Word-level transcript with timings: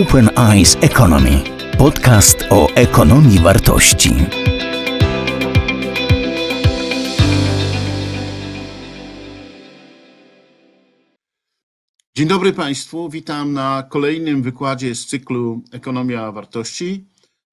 Open 0.00 0.30
Eyes 0.38 0.76
Economy. 0.80 1.44
Podcast 1.78 2.38
o 2.50 2.68
ekonomii 2.74 3.38
wartości. 3.38 4.10
Dzień 12.16 12.28
dobry 12.28 12.52
Państwu. 12.52 13.08
Witam 13.08 13.52
na 13.52 13.82
kolejnym 13.90 14.42
wykładzie 14.42 14.94
z 14.94 15.06
cyklu 15.06 15.62
Ekonomia 15.72 16.32
Wartości. 16.32 17.04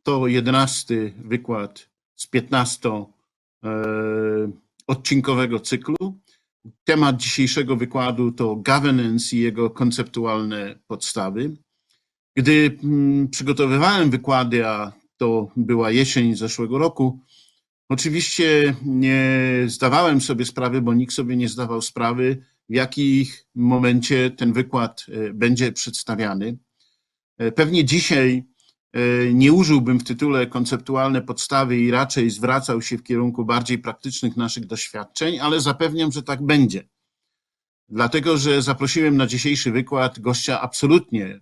To 0.03 0.27
jedenasty 0.27 1.13
wykład 1.17 1.89
z 2.15 2.27
15 2.27 2.89
e, 2.89 3.05
odcinkowego 4.87 5.59
cyklu. 5.59 5.95
Temat 6.83 7.17
dzisiejszego 7.17 7.75
wykładu 7.75 8.31
to 8.31 8.55
governance 8.55 9.35
i 9.35 9.39
jego 9.39 9.69
konceptualne 9.69 10.76
podstawy. 10.88 11.58
Gdy 12.39 12.77
mm, 12.84 13.27
przygotowywałem 13.27 14.09
wykłady, 14.09 14.67
a 14.67 14.91
to 15.17 15.47
była 15.55 15.91
jesień 15.91 16.35
zeszłego 16.35 16.77
roku, 16.77 17.20
oczywiście 17.89 18.75
nie 18.85 19.47
zdawałem 19.67 20.21
sobie 20.21 20.45
sprawy, 20.45 20.81
bo 20.81 20.94
nikt 20.94 21.13
sobie 21.13 21.35
nie 21.35 21.49
zdawał 21.49 21.81
sprawy, 21.81 22.38
w 22.70 22.73
jakim 22.73 23.25
momencie 23.55 24.31
ten 24.31 24.53
wykład 24.53 25.05
e, 25.09 25.33
będzie 25.33 25.71
przedstawiany. 25.71 26.57
E, 27.38 27.52
pewnie 27.52 27.85
dzisiaj 27.85 28.44
e, 28.94 29.33
nie 29.33 29.53
użyłbym 29.53 29.99
w 29.99 30.03
tytule 30.03 30.47
konceptualne 30.47 31.21
podstawy 31.21 31.77
i 31.77 31.91
raczej 31.91 32.30
zwracał 32.30 32.81
się 32.81 32.97
w 32.97 33.03
kierunku 33.03 33.45
bardziej 33.45 33.80
praktycznych 33.80 34.38
naszych 34.38 34.66
doświadczeń, 34.66 35.39
ale 35.39 35.61
zapewniam, 35.61 36.11
że 36.11 36.23
tak 36.23 36.45
będzie. 36.45 36.89
Dlatego, 37.91 38.38
że 38.38 38.61
zaprosiłem 38.61 39.17
na 39.17 39.27
dzisiejszy 39.27 39.71
wykład 39.71 40.20
gościa 40.20 40.61
absolutnie 40.61 41.39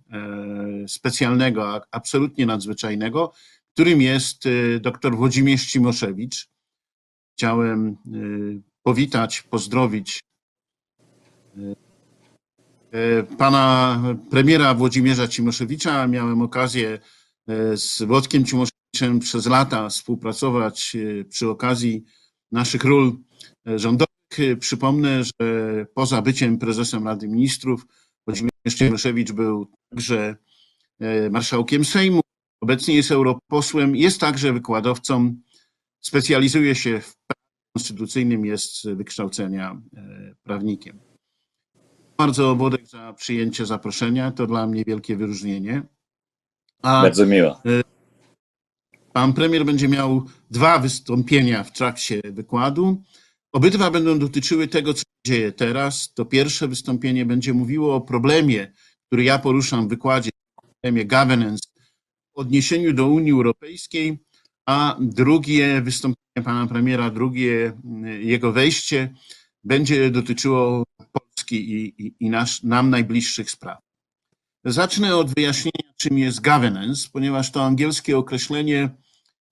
specjalnego, 0.88 1.80
absolutnie 1.90 2.46
nadzwyczajnego, 2.46 3.32
którym 3.74 4.02
jest 4.02 4.44
dr 4.80 5.16
Włodzimierz 5.16 5.66
Cimoszewicz. 5.66 6.48
Chciałem 7.36 7.96
powitać, 8.82 9.42
pozdrowić 9.42 10.20
E, 12.92 13.22
pana 13.22 14.02
premiera 14.30 14.74
Włodzimierza 14.74 15.28
Cimoszewicza. 15.28 16.06
Miałem 16.06 16.42
okazję 16.42 16.98
e, 17.48 17.76
z 17.76 18.02
Włodkiem 18.02 18.44
Cimoszewiczem 18.44 19.18
przez 19.20 19.46
lata 19.46 19.88
współpracować 19.88 20.96
e, 20.96 21.24
przy 21.24 21.48
okazji 21.48 22.04
naszych 22.52 22.84
ról 22.84 23.16
rządowych. 23.66 24.07
Przypomnę, 24.60 25.24
że 25.24 25.86
poza 25.94 26.22
byciem 26.22 26.58
prezesem 26.58 27.04
Rady 27.04 27.28
Ministrów, 27.28 27.86
Włodzimierz 28.26 28.74
Cimoszewicz 28.74 29.32
był 29.32 29.70
także 29.90 30.36
marszałkiem 31.30 31.84
Sejmu, 31.84 32.20
obecnie 32.60 32.94
jest 32.94 33.10
europosłem, 33.10 33.96
jest 33.96 34.20
także 34.20 34.52
wykładowcą, 34.52 35.36
specjalizuje 36.00 36.74
się 36.74 37.00
w 37.00 37.14
prawie 37.26 37.42
konstytucyjnym, 37.76 38.46
jest 38.46 38.88
wykształcenia 38.88 39.80
prawnikiem 40.42 41.08
bardzo 42.18 42.54
Włodek 42.54 42.86
za 42.86 43.12
przyjęcie 43.12 43.66
zaproszenia. 43.66 44.30
To 44.32 44.46
dla 44.46 44.66
mnie 44.66 44.84
wielkie 44.86 45.16
wyróżnienie. 45.16 45.82
A 46.82 47.02
bardzo 47.02 47.26
miło. 47.26 47.60
Y, 47.66 47.82
pan 49.12 49.32
premier 49.32 49.64
będzie 49.64 49.88
miał 49.88 50.22
dwa 50.50 50.78
wystąpienia 50.78 51.64
w 51.64 51.72
trakcie 51.72 52.20
wykładu. 52.24 53.02
Obydwa 53.58 53.90
będą 53.90 54.18
dotyczyły 54.18 54.68
tego, 54.68 54.94
co 54.94 55.00
się 55.00 55.04
dzieje 55.26 55.52
teraz. 55.52 56.12
To 56.14 56.24
pierwsze 56.24 56.68
wystąpienie 56.68 57.26
będzie 57.26 57.54
mówiło 57.54 57.94
o 57.94 58.00
problemie, 58.00 58.72
który 59.06 59.24
ja 59.24 59.38
poruszam 59.38 59.86
w 59.86 59.88
wykładzie, 59.88 60.30
problemie 60.62 61.06
governance 61.06 61.68
w 62.34 62.38
odniesieniu 62.38 62.92
do 62.92 63.08
Unii 63.08 63.32
Europejskiej, 63.32 64.18
a 64.66 64.96
drugie 65.00 65.82
wystąpienie 65.82 66.44
pana 66.44 66.66
premiera, 66.66 67.10
drugie 67.10 67.72
y, 68.06 68.22
jego 68.22 68.52
wejście 68.52 69.14
będzie 69.64 70.10
dotyczyło 70.10 70.84
Polski 71.12 71.72
i, 71.72 72.06
i, 72.06 72.14
i 72.20 72.30
nasz, 72.30 72.62
nam 72.62 72.90
najbliższych 72.90 73.50
spraw. 73.50 73.78
Zacznę 74.64 75.16
od 75.16 75.34
wyjaśnienia, 75.34 75.92
czym 75.96 76.18
jest 76.18 76.40
governance, 76.40 77.08
ponieważ 77.12 77.52
to 77.52 77.64
angielskie 77.64 78.18
określenie 78.18 78.90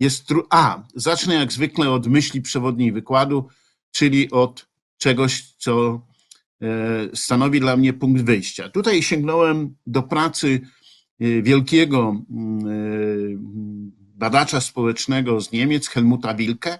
jest. 0.01 0.35
A, 0.51 0.83
zacznę 0.95 1.35
jak 1.35 1.53
zwykle 1.53 1.91
od 1.91 2.07
myśli 2.07 2.43
przewodniej 2.43 2.93
wykładu, 2.93 3.49
czyli 3.97 4.31
od 4.31 4.69
czegoś, 4.99 5.43
co 5.59 6.01
e, 6.63 6.67
stanowi 7.15 7.61
dla 7.61 7.77
mnie 7.77 7.93
punkt 7.93 8.23
wyjścia. 8.23 8.69
Tutaj 8.69 9.03
sięgnąłem 9.03 9.77
do 9.87 10.03
pracy 10.03 10.61
e, 11.21 11.43
wielkiego 11.43 12.23
mm, 12.31 12.67
e, 12.67 12.73
badacza 14.15 14.61
społecznego 14.61 15.41
z 15.41 15.53
Niemiec, 15.53 15.89
Helmuta 15.89 16.35
Wilke, 16.35 16.79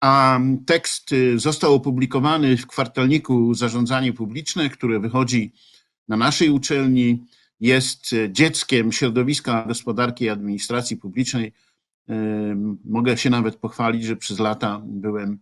a 0.00 0.40
tekst 0.66 1.10
został 1.36 1.74
opublikowany 1.74 2.56
w 2.56 2.66
kwartalniku 2.66 3.54
Zarządzanie 3.54 4.12
Publiczne, 4.12 4.70
które 4.70 5.00
wychodzi 5.00 5.52
na 6.08 6.16
naszej 6.16 6.50
uczelni. 6.50 7.24
Jest 7.60 8.10
dzieckiem 8.30 8.92
środowiska 8.92 9.64
gospodarki 9.68 10.24
i 10.24 10.28
administracji 10.28 10.96
publicznej. 10.96 11.52
Mogę 12.84 13.18
się 13.18 13.30
nawet 13.30 13.56
pochwalić, 13.56 14.04
że 14.04 14.16
przez 14.16 14.38
lata 14.38 14.82
byłem 14.84 15.38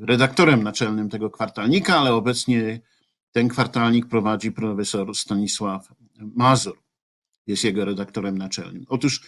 redaktorem 0.00 0.62
naczelnym 0.62 1.08
tego 1.08 1.30
kwartalnika, 1.30 1.98
ale 1.98 2.14
obecnie 2.14 2.80
ten 3.32 3.48
kwartalnik 3.48 4.06
prowadzi 4.06 4.52
profesor 4.52 5.14
Stanisław 5.14 5.92
Mazur. 6.18 6.78
Jest 7.46 7.64
jego 7.64 7.84
redaktorem 7.84 8.38
naczelnym. 8.38 8.84
Otóż 8.88 9.20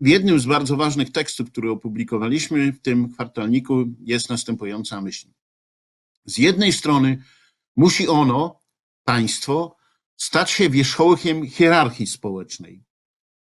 w 0.00 0.06
jednym 0.06 0.40
z 0.40 0.46
bardzo 0.46 0.76
ważnych 0.76 1.12
tekstów, 1.12 1.50
który 1.50 1.70
opublikowaliśmy 1.70 2.72
w 2.72 2.80
tym 2.80 3.12
kwartalniku, 3.12 3.84
jest 4.00 4.30
następująca 4.30 5.00
myśl. 5.00 5.28
Z 6.24 6.38
jednej 6.38 6.72
strony 6.72 7.22
musi 7.76 8.08
ono, 8.08 8.60
państwo, 9.04 9.76
stać 10.16 10.50
się 10.50 10.70
wierzchołkiem 10.70 11.46
hierarchii 11.46 12.06
społecznej, 12.06 12.84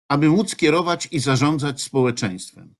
aby 0.07 0.29
móc 0.29 0.55
kierować 0.55 1.07
i 1.11 1.19
zarządzać 1.19 1.81
społeczeństwem. 1.81 2.75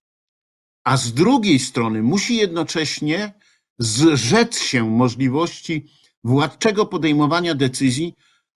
A 0.83 0.97
z 0.97 1.13
drugiej 1.13 1.59
strony 1.59 2.03
musi 2.03 2.35
jednocześnie 2.35 3.33
zrzec 3.79 4.59
się 4.59 4.89
możliwości 4.89 5.85
władczego 6.23 6.85
podejmowania 6.85 7.55
decyzji, 7.55 8.13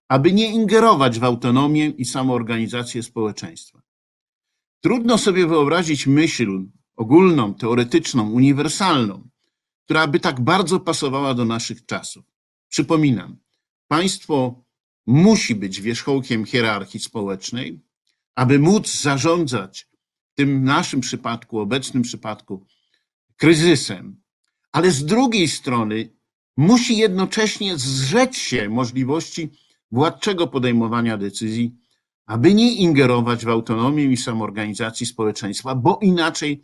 aby 0.10 0.34
nie 0.34 0.52
ingerować 0.52 1.20
w 1.20 1.24
autonomię 1.24 1.88
i 1.88 2.06
samoorganizację 2.06 3.04
społeczeństwa. 3.04 3.82
Trudno 4.82 5.18
sobie 5.18 5.48
wyobrazić 5.48 6.08
myśl 6.08 6.66
ogólną, 6.96 7.54
teoretyczną, 7.54 8.32
uniwersalną, 8.32 9.30
która 9.86 10.08
by 10.08 10.20
tak 10.20 10.42
bardzo 10.42 10.80
pasowała 10.80 11.34
do 11.34 11.46
naszych 11.46 11.86
czasów. 11.86 12.26
Przypominam, 12.70 13.38
państwo 13.88 14.64
musi 15.06 15.56
być 15.56 15.82
wierzchołkiem 15.82 16.46
hierarchii 16.46 17.00
społecznej, 17.00 17.82
aby 18.36 18.60
móc 18.60 19.02
zarządzać 19.02 19.88
tym 20.36 20.64
naszym 20.64 21.02
przypadku, 21.02 21.60
obecnym 21.60 22.04
przypadku, 22.04 22.66
kryzysem, 23.38 24.22
ale 24.72 24.92
z 24.92 25.06
drugiej 25.06 25.48
strony 25.48 26.10
musi 26.58 26.98
jednocześnie 26.98 27.78
zrzec 27.78 28.38
się 28.38 28.70
możliwości 28.70 29.50
władczego 29.92 30.48
podejmowania 30.48 31.18
decyzji 31.18 31.84
aby 32.26 32.54
nie 32.54 32.76
ingerować 32.76 33.46
w 33.46 33.50
autonomię 33.50 34.06
i 34.06 34.18
samoorganizacji 34.18 35.06
społeczeństwa, 35.06 35.76
bo 35.76 36.00
inaczej, 36.02 36.64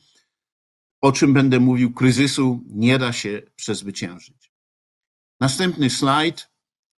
o 1.01 1.11
czym 1.11 1.33
będę 1.33 1.59
mówił, 1.59 1.93
kryzysu 1.93 2.63
nie 2.67 2.99
da 2.99 3.13
się 3.13 3.41
przezwyciężyć. 3.55 4.51
Następny 5.39 5.89
slajd 5.89 6.49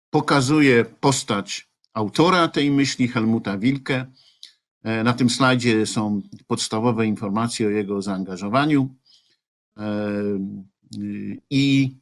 pokazuje 0.10 0.86
postać 0.86 1.70
autora 1.94 2.48
tej 2.48 2.72
myśli, 2.72 3.08
Helmuta 3.08 3.58
Wilke. 3.58 4.12
E, 4.84 5.04
na 5.04 5.14
tym 5.14 5.30
slajdzie 5.30 5.86
są 5.86 6.22
podstawowe 6.48 7.08
informacje 7.08 7.68
o 7.68 7.70
jego 7.70 8.02
zaangażowaniu 8.02 8.96
e, 9.78 9.84
i 11.50 11.96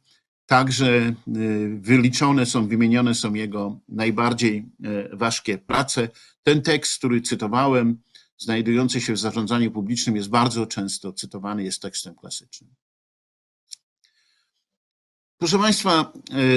Także 0.48 1.14
y, 1.36 1.78
wyliczone 1.80 2.46
są, 2.46 2.68
wymienione 2.68 3.14
są 3.14 3.34
jego 3.34 3.80
najbardziej 3.88 4.64
ważkie 5.12 5.58
prace. 5.58 6.08
Ten 6.42 6.62
tekst, 6.62 6.98
który 6.98 7.20
cytowałem, 7.20 7.98
znajdujący 8.38 9.00
się 9.00 9.12
w 9.12 9.18
zarządzaniu 9.18 9.70
publicznym, 9.70 10.16
jest 10.16 10.28
bardzo 10.28 10.66
często 10.66 11.12
cytowany, 11.12 11.64
jest 11.64 11.82
tekstem 11.82 12.14
klasycznym. 12.14 12.70
Proszę 15.38 15.58
Państwa, 15.58 16.12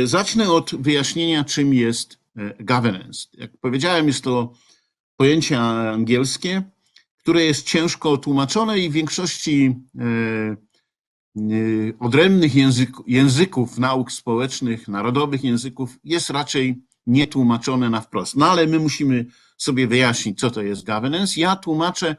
zacznę 0.05 0.51
od 0.51 0.75
wyjaśnienia, 0.75 1.43
czym 1.43 1.73
jest 1.73 2.19
governance. 2.59 3.27
Jak 3.33 3.57
powiedziałem, 3.57 4.07
jest 4.07 4.23
to 4.23 4.53
pojęcie 5.21 5.59
angielskie, 5.59 6.63
które 7.17 7.43
jest 7.43 7.65
ciężko 7.65 8.17
tłumaczone 8.17 8.79
i 8.79 8.89
w 8.89 8.93
większości 8.93 9.75
Y, 11.37 11.93
odrębnych 11.99 12.55
język, 12.55 12.89
języków 13.07 13.77
nauk 13.77 14.11
społecznych, 14.11 14.87
narodowych 14.87 15.43
języków 15.43 15.99
jest 16.03 16.29
raczej 16.29 16.81
nietłumaczone 17.07 17.89
na 17.89 18.01
wprost. 18.01 18.35
No 18.35 18.51
ale 18.51 18.67
my 18.67 18.79
musimy 18.79 19.25
sobie 19.57 19.87
wyjaśnić, 19.87 20.39
co 20.39 20.51
to 20.51 20.61
jest 20.61 20.85
governance. 20.85 21.39
Ja 21.39 21.55
tłumaczę 21.55 22.15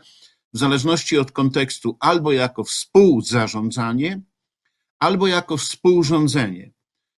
w 0.55 0.59
zależności 0.59 1.19
od 1.19 1.33
kontekstu 1.33 1.97
albo 2.01 2.33
jako 2.33 2.65
współzarządzanie, 2.65 4.21
albo 4.99 5.27
jako 5.27 5.57
współrządzenie. 5.57 6.73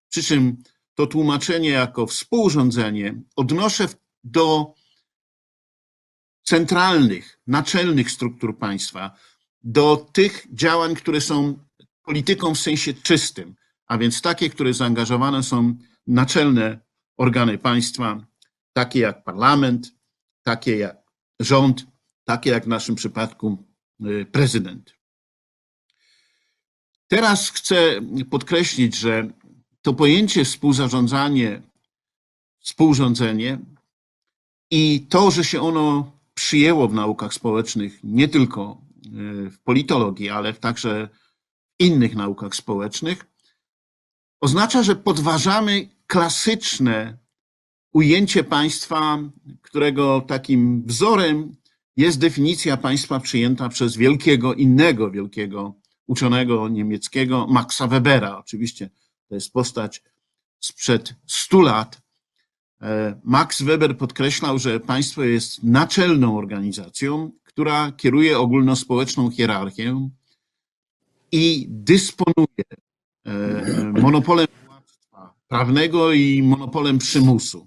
Przy 0.09 0.23
czym 0.23 0.57
to 0.95 1.07
tłumaczenie 1.07 1.69
jako 1.69 2.07
współrządzenie 2.07 3.23
odnoszę 3.37 3.89
do 4.25 4.75
centralnych, 6.45 7.41
naczelnych 7.47 8.11
struktur 8.11 8.59
państwa, 8.59 9.19
do 9.63 10.09
tych 10.13 10.47
działań, 10.53 10.95
które 10.95 11.21
są 11.21 11.59
polityką 12.03 12.55
w 12.55 12.59
sensie 12.59 12.95
czystym, 12.95 13.55
a 13.87 13.99
więc 13.99 14.23
takie, 14.23 14.51
które 14.51 14.75
zaangażowane 14.75 15.43
są 15.43 15.77
naczelne 16.07 16.81
organy 17.17 17.59
państwa, 17.59 18.27
takie 18.73 19.01
jak 19.01 19.25
parlament, 19.25 19.93
takie 20.43 20.77
jak 20.77 20.97
rząd, 21.41 21.87
takie 22.25 22.51
jak 22.51 22.65
w 22.65 22.69
naszym 22.69 22.95
przypadku 22.95 23.65
y, 24.07 24.27
prezydent. 24.33 24.95
Teraz 27.09 27.51
chcę 27.51 28.01
podkreślić, 28.31 28.97
że 28.97 29.29
to 29.83 29.95
pojęcie 29.95 30.45
współzarządzanie, 30.45 31.63
współrządzenie 32.61 33.59
i 34.71 35.07
to, 35.11 35.31
że 35.31 35.45
się 35.45 35.61
ono 35.61 36.14
przyjęło 36.35 36.89
w 36.89 36.95
naukach 36.95 37.35
społecznych, 37.35 38.01
nie 38.05 38.29
tylko 38.29 38.83
y, 39.47 39.51
w 39.51 39.59
politologii, 39.65 40.31
ale 40.31 40.55
także 40.55 41.09
w 41.09 41.83
innych 41.83 42.15
naukach 42.17 42.55
społecznych, 42.55 43.27
oznacza, 44.41 44.83
że 44.83 44.97
podważamy 44.97 45.89
klasyczne 46.07 47.19
ujęcie 47.93 48.45
państwa, 48.45 49.19
którego 49.63 50.21
takim 50.21 50.83
wzorem 50.87 51.57
jest 51.97 52.19
definicja 52.19 52.77
państwa 52.77 53.21
przyjęta 53.21 53.69
przez 53.69 53.97
wielkiego, 53.97 54.55
innego 54.55 55.11
wielkiego 55.11 55.75
uczonego 56.07 56.69
niemieckiego, 56.69 57.47
Maxa 57.47 57.87
Webera. 57.87 58.39
Oczywiście 58.39 58.91
to 59.29 59.35
jest 59.35 59.53
postać 59.53 60.03
sprzed 60.61 61.15
stu 61.27 61.61
lat. 61.61 62.04
E, 62.83 63.21
Max 63.25 63.63
Weber 63.63 63.97
podkreślał, 63.97 64.59
że 64.59 64.81
państwo 64.81 65.23
jest 65.23 65.63
naczelną 65.63 66.39
organizacją, 66.39 67.31
która 67.43 67.93
kieruje 67.93 68.39
ogólnospołeczną 68.39 69.31
hierarchię 69.31 70.09
i 71.33 71.67
dysponuje 71.69 72.65
e, 73.27 73.93
monopolem 74.01 74.47
władztwa 74.67 75.35
prawnego 75.49 76.13
i 76.13 76.43
monopolem 76.43 76.99
przymusu. 76.99 77.67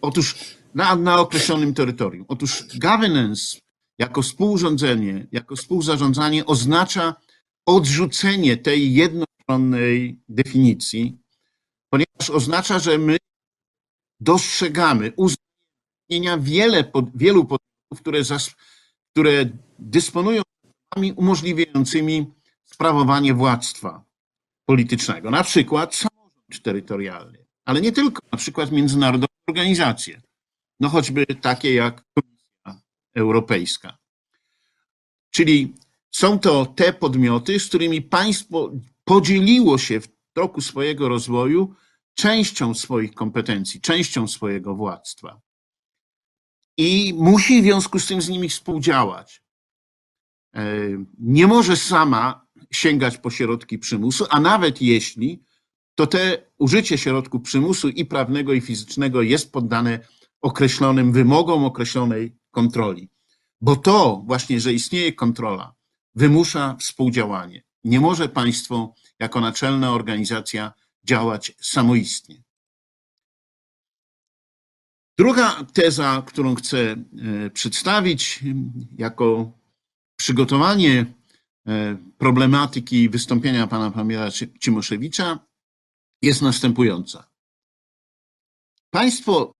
Otóż 0.00 0.34
na, 0.74 0.96
na 0.96 1.20
określonym 1.20 1.74
terytorium. 1.74 2.24
Otóż 2.28 2.64
governance 2.78 3.58
jako 3.98 4.22
współrządzenie, 4.22 5.26
jako 5.32 5.56
współzarządzanie 5.56 6.46
oznacza 6.46 7.14
odrzucenie 7.66 8.56
tej 8.56 8.94
jednostronnej 8.94 10.20
definicji, 10.28 11.18
ponieważ 11.90 12.30
oznacza, 12.30 12.78
że 12.78 12.98
my 12.98 13.16
dostrzegamy 14.22 15.12
uznania 15.16 16.38
wiele, 16.38 16.90
wielu 17.14 17.44
podmiotów, 17.44 18.00
które, 18.00 18.20
które 19.10 19.50
dysponują 19.78 20.42
umożliwiającymi 21.16 22.26
sprawowanie 22.64 23.34
władztwa 23.34 24.04
politycznego, 24.66 25.30
na 25.30 25.44
przykład 25.44 25.94
samorząd 25.94 26.62
terytorialny, 26.62 27.44
ale 27.64 27.80
nie 27.80 27.92
tylko, 27.92 28.22
na 28.32 28.38
przykład 28.38 28.72
międzynarodowe 28.72 29.34
organizacje, 29.48 30.22
no 30.80 30.88
choćby 30.88 31.26
takie 31.26 31.74
jak 31.74 32.04
Komisja 32.14 32.82
Europejska. 33.14 33.98
Czyli 35.30 35.74
są 36.10 36.38
to 36.38 36.66
te 36.66 36.92
podmioty, 36.92 37.60
z 37.60 37.68
którymi 37.68 38.02
państwo 38.02 38.72
podzieliło 39.04 39.78
się 39.78 40.00
w 40.00 40.08
toku 40.32 40.60
swojego 40.60 41.08
rozwoju 41.08 41.74
częścią 42.14 42.74
swoich 42.74 43.14
kompetencji, 43.14 43.80
częścią 43.80 44.28
swojego 44.28 44.74
władztwa. 44.74 45.40
I 46.76 47.14
musi 47.16 47.60
w 47.60 47.64
związku 47.64 47.98
z 47.98 48.06
tym 48.06 48.22
z 48.22 48.28
nimi 48.28 48.48
współdziałać. 48.48 49.42
E, 50.54 50.64
nie 51.18 51.46
może 51.46 51.76
sama 51.76 52.46
sięgać 52.72 53.18
po 53.18 53.30
środki 53.30 53.78
przymusu, 53.78 54.26
a 54.30 54.40
nawet 54.40 54.82
jeśli, 54.82 55.42
to 55.94 56.06
te 56.06 56.42
użycie 56.58 56.98
środków 56.98 57.42
przymusu 57.42 57.88
i 57.88 58.04
prawnego, 58.04 58.52
i 58.52 58.60
fizycznego 58.60 59.22
jest 59.22 59.52
poddane 59.52 60.00
określonym 60.40 61.12
wymogom, 61.12 61.64
określonej 61.64 62.36
kontroli. 62.50 63.08
Bo 63.60 63.76
to 63.76 64.22
właśnie, 64.26 64.60
że 64.60 64.72
istnieje 64.72 65.12
kontrola, 65.12 65.74
wymusza 66.14 66.76
współdziałanie. 66.80 67.62
Nie 67.84 68.00
może 68.00 68.28
państwo 68.28 68.94
jako 69.18 69.40
naczelna 69.40 69.92
organizacja 69.92 70.72
działać 71.04 71.52
samoistnie. 71.60 72.42
Druga 75.18 75.64
teza, 75.64 76.22
którą 76.26 76.54
chcę 76.54 76.78
e, 76.78 77.50
przedstawić 77.50 78.40
jako 78.98 79.52
przygotowanie 80.16 81.14
e, 81.66 81.96
problematyki 82.18 83.08
wystąpienia 83.08 83.66
pana 83.66 83.90
premiera 83.90 84.28
Cimoszewicza, 84.60 85.38
jest 86.22 86.42
następująca. 86.42 87.28
Państwo 88.90 89.52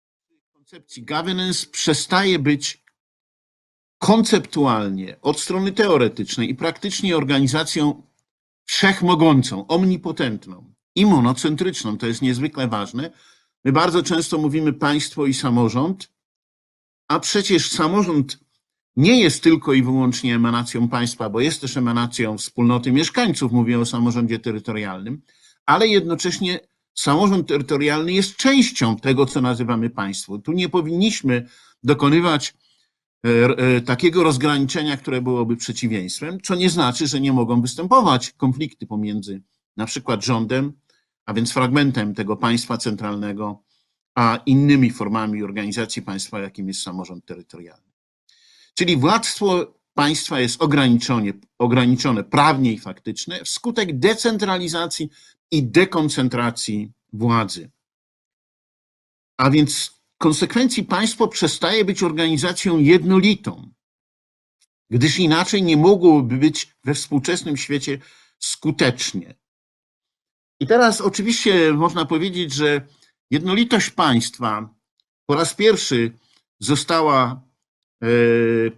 w 0.49 0.53
koncepcji 0.53 1.03
governance 1.03 1.67
przestaje 1.67 2.39
być 2.39 2.83
konceptualnie 3.97 5.21
od 5.21 5.39
strony 5.39 5.71
teoretycznej 5.71 6.49
i 6.49 6.55
praktycznie 6.55 7.17
organizacją 7.17 8.03
wszechmogącą, 8.65 9.67
omnipotentną 9.67 10.72
i 10.95 11.05
monocentryczną. 11.05 11.97
To 11.97 12.07
jest 12.07 12.21
niezwykle 12.21 12.67
ważne. 12.67 13.11
My 13.65 13.71
bardzo 13.71 14.03
często 14.03 14.37
mówimy 14.37 14.73
państwo 14.73 15.25
i 15.25 15.33
samorząd, 15.33 16.09
a 17.07 17.19
przecież 17.19 17.71
samorząd 17.71 18.39
nie 18.95 19.21
jest 19.21 19.43
tylko 19.43 19.73
i 19.73 19.83
wyłącznie 19.83 20.35
emanacją 20.35 20.89
państwa, 20.89 21.29
bo 21.29 21.39
jest 21.39 21.61
też 21.61 21.77
emanacją 21.77 22.37
wspólnoty 22.37 22.91
mieszkańców, 22.91 23.51
mówię 23.51 23.79
o 23.79 23.85
samorządzie 23.85 24.39
terytorialnym, 24.39 25.21
ale 25.65 25.87
jednocześnie 25.87 26.59
samorząd 26.93 27.47
terytorialny 27.47 28.13
jest 28.13 28.35
częścią 28.35 28.95
tego, 28.95 29.25
co 29.25 29.41
nazywamy 29.41 29.89
państwo. 29.89 30.37
Tu 30.37 30.51
nie 30.51 30.69
powinniśmy 30.69 31.47
dokonywać 31.83 32.53
e, 33.25 33.29
e, 33.57 33.81
takiego 33.81 34.23
rozgraniczenia, 34.23 34.97
które 34.97 35.21
byłoby 35.21 35.57
przeciwieństwem, 35.57 36.41
co 36.43 36.55
nie 36.55 36.69
znaczy, 36.69 37.07
że 37.07 37.21
nie 37.21 37.33
mogą 37.33 37.61
występować 37.61 38.31
konflikty 38.31 38.87
pomiędzy 38.87 39.41
na 39.77 39.85
przykład 39.85 40.25
rządem, 40.25 40.73
a 41.25 41.33
więc 41.33 41.51
fragmentem 41.51 42.15
tego 42.15 42.37
państwa 42.37 42.77
centralnego, 42.77 43.63
a 44.15 44.39
innymi 44.45 44.91
formami 44.91 45.43
organizacji 45.43 46.01
państwa, 46.01 46.39
jakim 46.39 46.67
jest 46.67 46.81
samorząd 46.81 47.25
terytorialny. 47.25 47.91
Czyli 48.73 48.97
władztwo 48.97 49.73
państwa 49.93 50.39
jest 50.39 50.61
ograniczone, 50.61 51.31
ograniczone 51.59 52.23
prawnie 52.23 52.73
i 52.73 52.79
faktycznie 52.79 53.43
wskutek 53.45 53.99
decentralizacji 53.99 55.09
i 55.51 55.63
dekoncentracji 55.63 56.91
władzy. 57.13 57.71
A 59.37 59.49
więc 59.49 59.85
w 59.85 60.17
konsekwencji 60.17 60.83
państwo 60.83 61.27
przestaje 61.27 61.85
być 61.85 62.03
organizacją 62.03 62.77
jednolitą, 62.77 63.69
gdyż 64.89 65.19
inaczej 65.19 65.63
nie 65.63 65.77
mogłoby 65.77 66.37
być 66.37 66.75
we 66.83 66.93
współczesnym 66.93 67.57
świecie 67.57 67.99
skutecznie. 68.39 69.35
I 70.63 70.67
teraz 70.67 71.01
oczywiście 71.01 71.73
można 71.73 72.05
powiedzieć, 72.05 72.53
że 72.53 72.87
jednolitość 73.31 73.89
państwa 73.89 74.69
po 75.25 75.35
raz 75.35 75.53
pierwszy 75.53 76.11
została 76.59 77.41
e, 78.01 78.07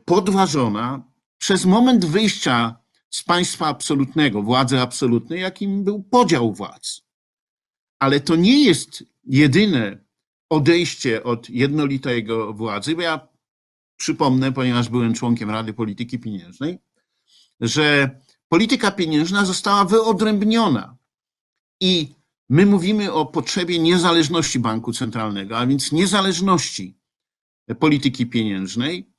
podważona 0.05 1.03
przez 1.37 1.65
moment 1.65 2.05
wyjścia 2.05 2.75
z 3.09 3.23
państwa 3.23 3.67
absolutnego, 3.67 4.41
władzy 4.41 4.79
absolutnej, 4.79 5.41
jakim 5.41 5.83
był 5.83 6.03
podział 6.03 6.53
władz. 6.53 7.01
Ale 7.99 8.19
to 8.19 8.35
nie 8.35 8.63
jest 8.65 9.03
jedyne 9.23 10.05
odejście 10.49 11.23
od 11.23 11.49
jednolitego 11.49 12.53
władzy, 12.53 12.95
bo 12.95 13.01
ja 13.01 13.27
przypomnę, 13.97 14.51
ponieważ 14.51 14.89
byłem 14.89 15.13
członkiem 15.13 15.49
Rady 15.49 15.73
Polityki 15.73 16.19
Pieniężnej, 16.19 16.79
że 17.59 18.19
polityka 18.49 18.91
pieniężna 18.91 19.45
została 19.45 19.85
wyodrębniona 19.85 20.97
i 21.81 22.15
my 22.49 22.65
mówimy 22.65 23.13
o 23.13 23.25
potrzebie 23.25 23.79
niezależności 23.79 24.59
banku 24.59 24.93
centralnego, 24.93 25.57
a 25.57 25.67
więc 25.67 25.91
niezależności 25.91 26.97
polityki 27.79 28.25
pieniężnej, 28.25 29.09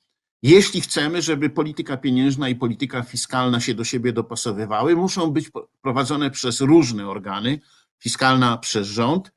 jeśli 0.43 0.81
chcemy, 0.81 1.23
żeby 1.23 1.51
polityka 1.51 1.97
pieniężna 1.97 2.49
i 2.49 2.55
polityka 2.55 3.03
fiskalna 3.03 3.61
się 3.61 3.75
do 3.75 3.85
siebie 3.85 4.13
dopasowywały, 4.13 4.97
muszą 4.97 5.31
być 5.31 5.51
prowadzone 5.83 6.31
przez 6.31 6.61
różne 6.61 7.09
organy, 7.09 7.61
fiskalna 8.03 8.59
przez 8.59 8.89
rząd, 8.89 9.33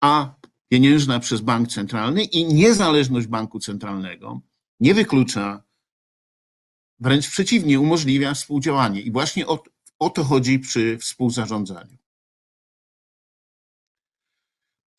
a 0.00 0.34
pieniężna 0.68 1.20
przez 1.20 1.40
bank 1.40 1.68
centralny 1.68 2.24
i 2.24 2.44
niezależność 2.44 3.26
banku 3.26 3.58
centralnego 3.58 4.40
nie 4.80 4.94
wyklucza, 4.94 5.62
wręcz 7.00 7.30
przeciwnie, 7.30 7.80
umożliwia 7.80 8.34
współdziałanie. 8.34 9.00
I 9.00 9.12
właśnie 9.12 9.46
o, 9.46 9.62
o 9.98 10.10
to 10.10 10.24
chodzi 10.24 10.58
przy 10.58 10.98
współzarządzaniu. 10.98 12.01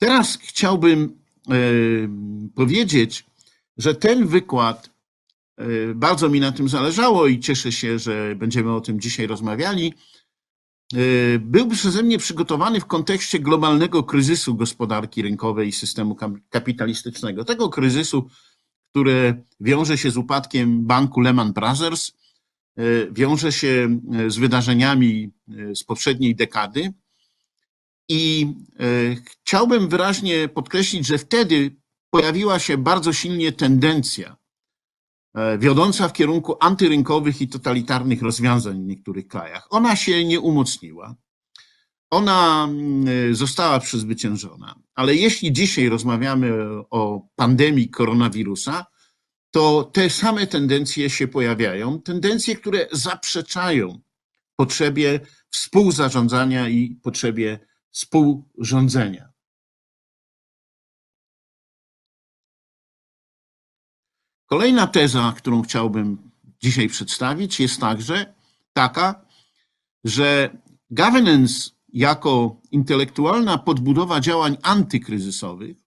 Teraz 0.03 0.37
chciałbym 0.41 1.19
e, 1.49 1.53
powiedzieć, 2.55 3.25
że 3.77 3.95
ten 3.95 4.27
wykład 4.27 4.89
e, 5.57 5.65
bardzo 5.95 6.29
mi 6.29 6.39
na 6.39 6.51
tym 6.51 6.69
zależało 6.69 7.27
i 7.27 7.39
cieszę 7.39 7.71
się, 7.71 7.99
że 7.99 8.35
będziemy 8.35 8.75
o 8.75 8.81
tym 8.81 8.99
dzisiaj 8.99 9.27
rozmawiali. 9.27 9.93
E, 10.93 10.97
był 11.39 11.69
przeze 11.69 12.03
mnie 12.03 12.17
przygotowany 12.17 12.79
w 12.79 12.85
kontekście 12.85 13.39
globalnego 13.39 14.03
kryzysu 14.03 14.55
gospodarki 14.55 15.21
rynkowej 15.21 15.67
i 15.67 15.71
systemu 15.71 16.17
kapitalistycznego. 16.49 17.45
Tego 17.45 17.69
kryzysu, 17.69 18.27
który 18.91 19.43
wiąże 19.59 19.97
się 19.97 20.11
z 20.11 20.17
upadkiem 20.17 20.85
banku 20.85 21.21
Lehman 21.21 21.53
Brothers, 21.53 22.11
wiąże 23.11 23.51
się 23.51 23.99
z 24.27 24.37
wydarzeniami 24.37 25.31
z 25.75 25.83
poprzedniej 25.83 26.35
dekady 26.35 26.93
i 28.09 28.53
e, 28.79 28.85
chciałbym 29.15 29.89
wyraźnie 29.89 30.49
podkreślić, 30.49 31.07
że 31.07 31.17
wtedy 31.17 31.75
pojawiła 32.09 32.59
się 32.59 32.77
bardzo 32.77 33.13
silnie 33.13 33.51
tendencja 33.51 34.37
e, 35.35 35.57
wiodąca 35.57 36.07
w 36.07 36.13
kierunku 36.13 36.55
antyrynkowych 36.59 37.41
i 37.41 37.47
totalitarnych 37.47 38.21
rozwiązań 38.21 38.83
w 38.83 38.87
niektórych 38.87 39.27
krajach. 39.27 39.67
Ona 39.69 39.95
się 39.95 40.25
nie 40.25 40.39
umocniła. 40.39 41.15
Ona 42.11 42.67
mm, 42.69 43.35
została 43.35 43.79
przezwyciężona. 43.79 44.75
Ale 44.95 45.15
jeśli 45.15 45.53
dzisiaj 45.53 45.89
rozmawiamy 45.89 46.53
o 46.89 47.27
pandemii 47.35 47.89
koronawirusa, 47.89 48.85
to 49.51 49.83
te 49.83 50.09
same 50.09 50.47
tendencje 50.47 51.09
się 51.09 51.27
pojawiają. 51.27 52.01
Tendencje, 52.01 52.55
które 52.55 52.87
zaprzeczają 52.91 53.99
potrzebie 54.55 55.19
współzarządzania 55.51 56.69
i 56.69 56.99
potrzebie 57.03 57.59
współrządzenia. 57.93 59.33
Kolejna 64.45 64.87
teza, 64.87 65.33
którą 65.37 65.61
chciałbym 65.61 66.31
dzisiaj 66.61 66.89
przedstawić, 66.89 67.59
jest 67.59 67.79
także 67.79 68.33
taka, 68.73 69.25
że 70.03 70.57
governance 70.89 71.69
jako 71.89 72.61
intelektualna 72.71 73.57
podbudowa 73.57 74.19
działań 74.19 74.57
antykryzysowych 74.61 75.77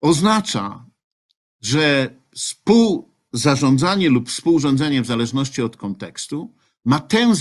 oznacza, 0.00 0.86
że 1.60 2.14
współzarządzanie 2.34 4.08
lub 4.08 4.28
współrządzenie 4.28 5.02
w 5.02 5.06
zależności 5.06 5.62
od 5.62 5.76
kontekstu 5.76 6.54
ma 6.84 7.00
tę 7.00 7.34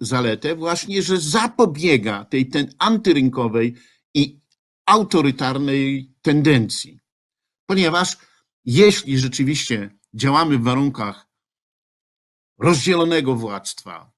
zaletę 0.00 0.56
właśnie, 0.56 1.02
że 1.02 1.20
zapobiega 1.20 2.24
tej 2.24 2.48
ten 2.48 2.74
antyrynkowej 2.78 3.74
i 4.14 4.40
autorytarnej 4.86 6.12
tendencji. 6.22 7.00
Ponieważ 7.66 8.16
jeśli 8.64 9.18
rzeczywiście 9.18 9.98
działamy 10.14 10.58
w 10.58 10.62
warunkach 10.62 11.28
rozdzielonego 12.58 13.34
władztwa, 13.34 14.12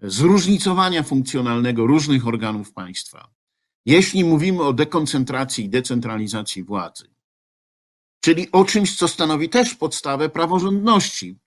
zróżnicowania 0.00 1.02
funkcjonalnego 1.02 1.86
różnych 1.86 2.26
organów 2.26 2.72
państwa, 2.72 3.34
jeśli 3.86 4.24
mówimy 4.24 4.62
o 4.62 4.72
dekoncentracji 4.72 5.64
i 5.64 5.68
decentralizacji 5.68 6.64
władzy, 6.64 7.14
czyli 8.20 8.52
o 8.52 8.64
czymś, 8.64 8.96
co 8.96 9.08
stanowi 9.08 9.48
też 9.48 9.74
podstawę 9.74 10.28
praworządności, 10.28 11.38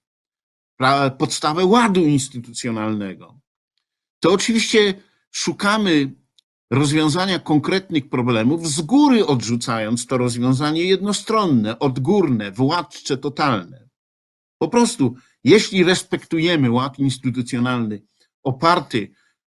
podstawę 1.18 1.66
ładu 1.66 2.02
instytucjonalnego, 2.06 3.40
to 4.20 4.34
oczywiście 4.34 4.94
szukamy 5.32 6.16
rozwiązania 6.72 7.40
konkretnych 7.40 8.10
problemów, 8.10 8.68
z 8.68 8.82
góry 8.82 9.26
odrzucając 9.26 10.06
to 10.06 10.18
rozwiązanie 10.18 10.84
jednostronne, 10.84 11.80
odgórne, 11.80 12.52
władcze, 12.52 13.18
totalne. 13.18 13.90
Po 14.58 14.68
prostu, 14.68 15.16
jeśli 15.44 15.84
respektujemy 15.84 16.72
ład 16.72 17.00
instytucjonalny 17.00 18.02
oparty 18.44 19.12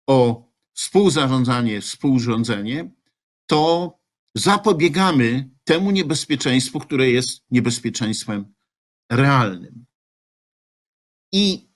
o 0.07 0.49
współzarządzanie, 0.73 1.81
współrządzenie, 1.81 2.91
to 3.47 3.93
zapobiegamy 4.35 5.50
temu 5.64 5.91
niebezpieczeństwu, 5.91 6.81
które 6.81 7.11
jest 7.11 7.45
niebezpieczeństwem 7.50 8.55
realnym. 9.11 9.87
I 11.32 11.68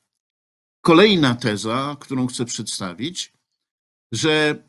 kolejna 0.81 1.35
teza, 1.35 1.97
którą 2.01 2.27
chcę 2.27 2.45
przedstawić, 2.45 3.33
że 4.13 4.63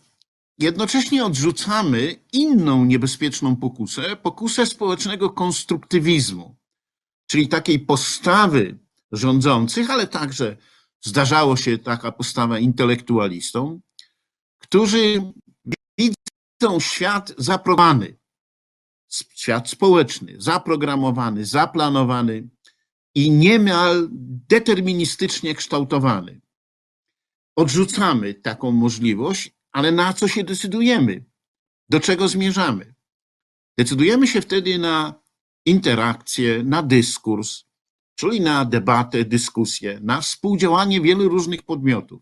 jednocześnie 0.60 1.26
odrzucamy 1.26 2.16
inną 2.34 2.86
niebezpieczną 2.86 3.56
pokusę, 3.56 4.16
pokusę 4.16 4.66
społecznego 4.66 5.30
konstruktywizmu, 5.30 6.56
czyli 7.28 7.48
takiej 7.48 7.80
postawy 7.80 8.80
rządzących, 9.12 9.90
ale 9.90 10.08
także 10.08 10.58
zdarzało 11.02 11.58
się 11.58 11.78
taka 11.78 12.12
postawa 12.12 12.60
intelektualistom, 12.60 13.82
którzy 14.60 15.32
widzą 15.98 16.80
świat 16.80 17.34
zaprogramowany, 17.38 18.18
świat 19.36 19.70
społeczny, 19.70 20.36
zaprogramowany, 20.38 21.46
zaplanowany, 21.46 22.50
i 23.18 23.32
niemal 23.32 24.08
deterministycznie 24.48 25.56
kształtowany. 25.56 26.42
Odrzucamy 27.56 28.34
taką 28.34 28.72
możliwość, 28.72 29.52
ale 29.72 29.92
na 29.92 30.14
co 30.14 30.28
się 30.28 30.44
decydujemy? 30.44 31.26
Do 31.90 32.00
czego 32.00 32.28
zmierzamy? 32.28 32.96
Decydujemy 33.78 34.28
się 34.28 34.42
wtedy 34.42 34.78
na 34.78 35.22
interakcję, 35.66 36.64
na 36.64 36.84
dyskurs, 36.84 37.64
czyli 38.16 38.42
na 38.42 38.66
debatę, 38.66 39.26
dyskusję, 39.26 40.00
na 40.04 40.22
współdziałanie 40.22 41.02
wielu 41.02 41.30
różnych 41.30 41.64
podmiotów. 41.64 42.22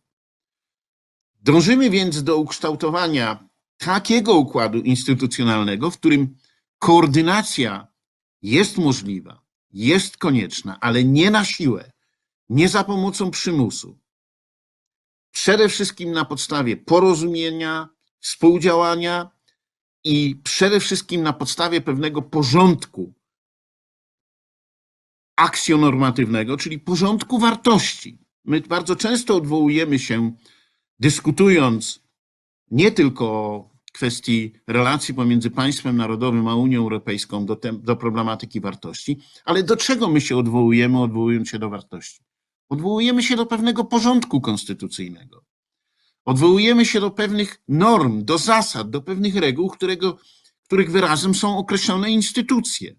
Dążymy 1.42 1.90
więc 1.90 2.24
do 2.24 2.38
ukształtowania 2.38 3.50
takiego 3.78 4.34
układu 4.34 4.78
instytucjonalnego, 4.78 5.92
w 5.92 5.98
którym 5.98 6.36
koordynacja 6.80 7.88
jest 8.42 8.78
możliwa, 8.78 9.45
jest 9.76 10.18
konieczna, 10.18 10.78
ale 10.82 11.04
nie 11.04 11.32
na 11.32 11.46
siłę, 11.46 11.92
nie 12.50 12.70
za 12.70 12.84
pomocą 12.84 13.32
przymusu. 13.32 14.00
Przede 15.32 15.70
wszystkim 15.70 16.12
na 16.12 16.26
podstawie 16.26 16.78
porozumienia, 16.78 17.90
współdziałania 18.20 19.30
i 20.04 20.36
przede 20.44 20.80
wszystkim 20.80 21.24
na 21.24 21.34
podstawie 21.34 21.82
pewnego 21.82 22.22
porządku 22.22 23.14
akcjonormatywnego, 25.36 26.58
czyli 26.58 26.80
porządku 26.80 27.40
wartości. 27.40 28.20
My 28.46 28.62
bardzo 28.62 28.96
często 28.96 29.36
odwołujemy 29.36 30.00
się, 30.00 30.36
dyskutując 31.00 32.04
nie 32.72 32.92
tylko 32.92 33.70
kwestii 33.96 34.54
relacji 34.68 35.14
pomiędzy 35.14 35.52
państwem 35.52 35.98
narodowym 35.98 36.48
a 36.48 36.56
Unią 36.56 36.80
Europejską 36.80 37.46
do, 37.46 37.58
do 37.74 37.96
problematyki 37.96 38.62
wartości, 38.62 39.20
ale 39.46 39.64
do 39.64 39.78
czego 39.78 40.10
my 40.10 40.22
się 40.22 40.38
odwołujemy, 40.38 41.02
odwołując 41.02 41.50
się 41.50 41.60
do 41.60 41.70
wartości? 41.70 42.24
Odwołujemy 42.70 43.24
się 43.24 43.36
do 43.36 43.46
pewnego 43.46 43.84
porządku 43.84 44.42
konstytucyjnego. 44.42 45.46
Odwołujemy 46.26 46.86
się 46.86 47.00
do 47.00 47.12
pewnych 47.12 47.62
norm, 47.68 48.26
do 48.26 48.38
zasad, 48.38 48.90
do 48.90 49.02
pewnych 49.02 49.36
reguł, 49.36 49.70
którego, 49.70 50.18
których 50.64 50.92
wyrazem 50.92 51.36
są 51.36 51.58
określone 51.58 52.12
instytucje. 52.12 52.96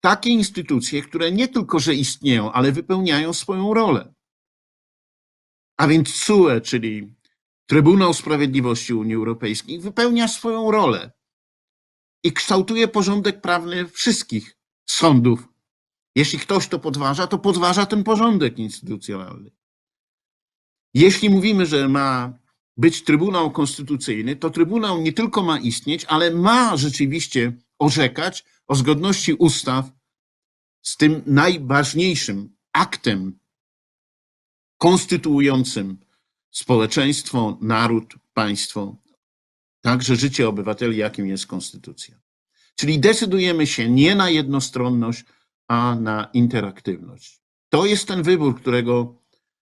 Takie 0.00 0.30
instytucje, 0.30 1.02
które 1.02 1.32
nie 1.32 1.48
tylko, 1.48 1.78
że 1.78 1.94
istnieją, 1.94 2.52
ale 2.52 2.72
wypełniają 2.72 3.32
swoją 3.32 3.74
rolę. 3.74 4.14
A 5.76 5.88
więc 5.88 6.24
CUE, 6.24 6.60
czyli 6.60 7.14
Trybunał 7.66 8.14
Sprawiedliwości 8.14 8.94
Unii 8.94 9.14
Europejskiej 9.14 9.80
wypełnia 9.80 10.28
swoją 10.28 10.70
rolę 10.70 11.12
i 12.24 12.32
kształtuje 12.32 12.88
porządek 12.88 13.40
prawny 13.40 13.88
wszystkich 13.88 14.58
sądów. 14.86 15.48
Jeśli 16.16 16.38
ktoś 16.38 16.68
to 16.68 16.78
podważa, 16.78 17.26
to 17.26 17.38
podważa 17.38 17.86
ten 17.86 18.04
porządek 18.04 18.58
instytucjonalny. 18.58 19.50
Jeśli 20.94 21.30
mówimy, 21.30 21.66
że 21.66 21.88
ma 21.88 22.38
być 22.76 23.04
Trybunał 23.04 23.50
Konstytucyjny, 23.50 24.36
to 24.36 24.50
Trybunał 24.50 25.00
nie 25.00 25.12
tylko 25.12 25.42
ma 25.42 25.58
istnieć, 25.58 26.04
ale 26.04 26.30
ma 26.30 26.76
rzeczywiście 26.76 27.52
orzekać 27.78 28.44
o 28.66 28.74
zgodności 28.74 29.32
ustaw 29.34 29.90
z 30.82 30.96
tym 30.96 31.22
najważniejszym 31.26 32.56
aktem 32.72 33.38
konstytuującym 34.78 36.03
społeczeństwo, 36.54 37.58
naród, 37.60 38.14
państwo, 38.34 38.96
także 39.80 40.16
życie 40.16 40.48
obywateli, 40.48 40.96
jakim 40.96 41.26
jest 41.26 41.46
konstytucja. 41.46 42.20
Czyli 42.76 42.98
decydujemy 42.98 43.66
się 43.66 43.90
nie 43.90 44.14
na 44.14 44.30
jednostronność, 44.30 45.24
a 45.68 45.94
na 45.94 46.30
interaktywność. 46.32 47.40
To 47.68 47.86
jest 47.86 48.08
ten 48.08 48.22
wybór, 48.22 48.60
którego 48.60 49.22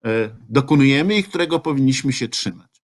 e, 0.06 0.36
dokonujemy 0.50 1.18
i 1.18 1.24
którego 1.24 1.60
powinniśmy 1.60 2.14
się 2.14 2.28
trzymać. 2.28 2.82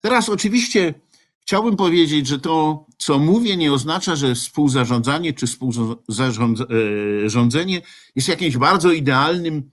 Teraz 0.00 0.28
oczywiście 0.28 0.94
chciałbym 1.40 1.76
powiedzieć, 1.76 2.26
że 2.26 2.38
to, 2.38 2.86
co 2.98 3.18
mówię, 3.18 3.56
nie 3.56 3.72
oznacza, 3.72 4.16
że 4.16 4.34
współzarządzanie 4.34 5.32
czy 5.32 5.46
współrządzenie 5.46 7.82
jest 8.16 8.28
jakimś 8.28 8.56
bardzo 8.56 8.92
idealnym 8.92 9.70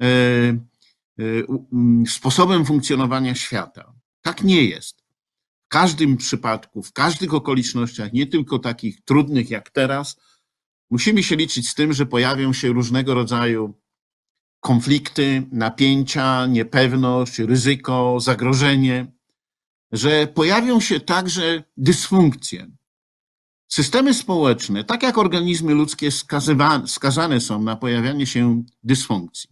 e, 0.00 0.06
e, 0.06 0.58
sposobem 2.08 2.64
funkcjonowania 2.64 3.34
świata. 3.34 3.92
Tak 4.22 4.42
nie 4.42 4.64
jest. 4.64 5.02
W 5.64 5.68
każdym 5.68 6.16
przypadku, 6.16 6.82
w 6.82 6.92
każdych 6.92 7.34
okolicznościach, 7.34 8.12
nie 8.12 8.26
tylko 8.26 8.58
takich 8.58 9.04
trudnych 9.04 9.50
jak 9.50 9.70
teraz, 9.70 10.16
musimy 10.90 11.22
się 11.22 11.36
liczyć 11.36 11.68
z 11.68 11.74
tym, 11.74 11.92
że 11.92 12.06
pojawią 12.06 12.52
się 12.52 12.68
różnego 12.68 13.14
rodzaju 13.14 13.74
konflikty, 14.60 15.46
napięcia, 15.52 16.46
niepewność, 16.46 17.38
ryzyko, 17.38 18.20
zagrożenie, 18.20 19.12
że 19.92 20.26
pojawią 20.26 20.80
się 20.80 21.00
także 21.00 21.64
dysfunkcje. 21.76 22.70
Systemy 23.68 24.14
społeczne, 24.14 24.84
tak 24.84 25.02
jak 25.02 25.18
organizmy 25.18 25.74
ludzkie, 25.74 26.10
skazane 26.86 27.40
są 27.40 27.62
na 27.62 27.76
pojawianie 27.76 28.26
się 28.26 28.64
dysfunkcji. 28.82 29.50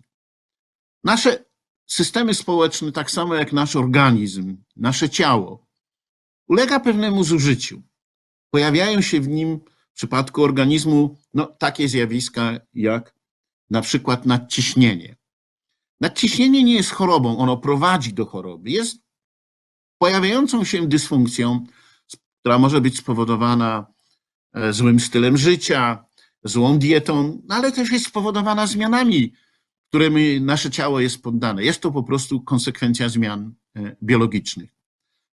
Nasze 1.05 1.45
systemy 1.87 2.35
społeczne, 2.35 2.93
tak 2.93 3.11
samo 3.11 3.35
jak 3.35 3.53
nasz 3.53 3.77
organizm, 3.77 4.57
nasze 4.77 5.11
ciało, 5.11 5.67
ulega 6.49 6.81
pewnemu 6.81 7.25
zużyciu. 7.25 7.83
Pojawiają 8.51 9.01
się 9.01 9.21
w 9.21 9.29
nim 9.29 9.61
w 9.93 9.97
przypadku 9.97 10.43
organizmu 10.43 11.19
no, 11.35 11.47
takie 11.47 11.89
zjawiska 11.89 12.61
jak 12.75 13.15
na 13.71 13.81
przykład 13.81 14.27
nadciśnienie. 14.27 15.17
Nadciśnienie 16.01 16.65
nie 16.65 16.75
jest 16.75 16.91
chorobą, 16.91 17.39
ono 17.39 17.57
prowadzi 17.57 18.13
do 18.13 18.27
choroby. 18.27 18.71
Jest 18.71 18.97
pojawiającą 19.99 20.65
się 20.65 20.89
dysfunkcją, 20.89 21.67
która 22.41 22.59
może 22.59 22.81
być 22.81 22.99
spowodowana 22.99 23.87
e, 24.53 24.73
złym 24.73 25.01
stylem 25.01 25.37
życia, 25.37 26.05
złą 26.45 26.79
dietą, 26.79 27.43
no, 27.45 27.55
ale 27.55 27.73
też 27.73 27.91
jest 27.91 28.07
spowodowana 28.07 28.67
zmianami, 28.67 29.33
którymi 29.89 30.41
nasze 30.41 30.71
ciało 30.71 31.01
jest 31.01 31.23
poddane. 31.23 31.65
Jest 31.65 31.81
to 31.81 31.91
po 31.91 32.03
prostu 32.03 32.41
konsekwencja 32.41 33.09
zmian 33.09 33.55
e, 33.77 33.97
biologicznych. 34.03 34.71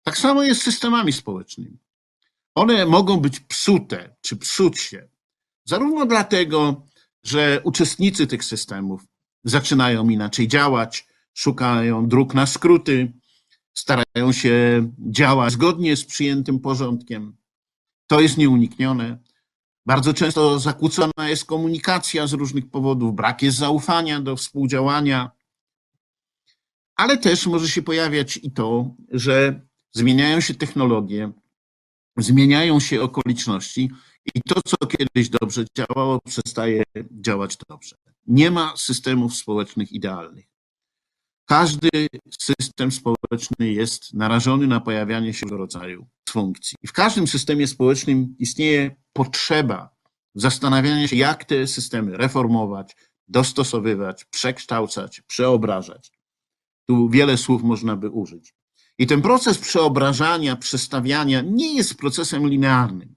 Tak 0.02 0.18
samo 0.18 0.42
jest 0.42 0.60
z 0.60 0.64
systemami 0.64 1.12
społecznymi. 1.12 1.78
One 2.54 2.86
mogą 2.86 3.16
być 3.16 3.40
psute 3.40 4.16
czy 4.20 4.36
psuć 4.36 4.80
się, 4.80 5.08
zarówno 5.64 6.06
dlatego, 6.06 6.86
że 7.22 7.60
uczestnicy 7.64 8.26
tych 8.26 8.44
systemów 8.44 9.04
zaczynają 9.44 10.08
inaczej 10.08 10.48
działać, 10.48 11.06
szukają 11.34 12.08
dróg 12.08 12.34
na 12.34 12.46
skróty, 12.46 13.12
starają 13.74 14.32
się 14.32 14.88
działać 14.98 15.52
zgodnie 15.52 15.96
z 15.96 16.04
przyjętym 16.04 16.60
porządkiem. 16.60 17.36
To 18.06 18.20
jest 18.20 18.38
nieuniknione. 18.38 19.18
Bardzo 19.86 20.14
często 20.14 20.58
zakłócona 20.58 21.28
jest 21.28 21.44
komunikacja 21.44 22.26
z 22.26 22.32
różnych 22.32 22.70
powodów, 22.70 23.14
brak 23.14 23.42
jest 23.42 23.58
zaufania 23.58 24.20
do 24.20 24.36
współdziałania, 24.36 25.30
ale 26.96 27.18
też 27.18 27.46
może 27.46 27.68
się 27.68 27.82
pojawiać 27.82 28.36
i 28.36 28.52
to, 28.52 28.94
że 29.10 29.60
zmieniają 29.92 30.40
się 30.40 30.54
technologie, 30.54 31.32
zmieniają 32.16 32.80
się 32.80 33.02
okoliczności 33.02 33.90
i 34.34 34.40
to, 34.42 34.62
co 34.62 34.76
kiedyś 34.86 35.28
dobrze 35.28 35.64
działało, 35.76 36.20
przestaje 36.20 36.82
działać 37.10 37.56
dobrze. 37.68 37.96
Nie 38.26 38.50
ma 38.50 38.76
systemów 38.76 39.34
społecznych 39.34 39.92
idealnych. 39.92 40.49
Każdy 41.50 41.88
system 42.40 42.92
społeczny 42.92 43.72
jest 43.72 44.14
narażony 44.14 44.66
na 44.66 44.80
pojawianie 44.80 45.34
się 45.34 45.46
tego 45.46 45.56
rodzaju 45.56 46.06
funkcji. 46.28 46.76
I 46.82 46.86
w 46.86 46.92
każdym 46.92 47.26
systemie 47.26 47.66
społecznym 47.66 48.34
istnieje 48.38 48.96
potrzeba 49.12 49.90
zastanawiania 50.34 51.08
się, 51.08 51.16
jak 51.16 51.44
te 51.44 51.66
systemy 51.66 52.16
reformować, 52.16 52.96
dostosowywać, 53.28 54.24
przekształcać, 54.24 55.22
przeobrażać. 55.26 56.12
Tu 56.88 57.08
wiele 57.08 57.36
słów 57.36 57.62
można 57.62 57.96
by 57.96 58.10
użyć. 58.10 58.54
I 58.98 59.06
ten 59.06 59.22
proces 59.22 59.58
przeobrażania, 59.58 60.56
przestawiania 60.56 61.40
nie 61.40 61.74
jest 61.74 61.94
procesem 61.94 62.48
linearnym. 62.48 63.14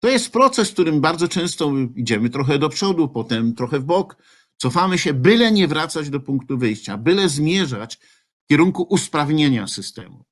To 0.00 0.08
jest 0.08 0.32
proces, 0.32 0.70
w 0.70 0.72
którym 0.72 1.00
bardzo 1.00 1.28
często 1.28 1.72
idziemy 1.96 2.30
trochę 2.30 2.58
do 2.58 2.68
przodu, 2.68 3.08
potem 3.08 3.54
trochę 3.54 3.78
w 3.78 3.84
bok, 3.84 4.16
cofamy 4.62 4.98
się, 4.98 5.14
byle 5.14 5.52
nie 5.52 5.68
wracać 5.68 6.10
do 6.10 6.20
punktu 6.20 6.58
wyjścia, 6.58 6.98
byle 6.98 7.28
zmierzać 7.28 7.98
w 8.44 8.46
kierunku 8.48 8.82
usprawnienia 8.82 9.66
systemu. 9.66 10.24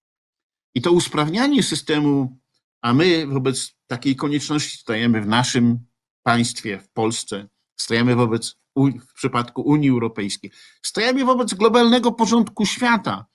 I 0.75 0.83
to 0.83 0.93
usprawnianie 0.93 1.63
systemu, 1.63 2.39
a 2.83 2.95
my 2.95 3.27
wobec 3.27 3.75
takiej 3.87 4.17
konieczności 4.17 4.79
stajemy 4.79 5.21
w 5.21 5.27
naszym 5.27 5.79
państwie, 6.23 6.81
w 6.81 6.91
Polsce, 6.91 7.49
stajemy 7.77 8.17
wobec, 8.17 8.57
w 8.77 9.13
przypadku 9.15 9.63
Unii 9.63 9.91
Europejskiej, 9.91 10.51
stajemy 10.83 11.25
wobec 11.25 11.55
globalnego 11.55 12.13
porządku 12.13 12.67
świata, 12.67 13.27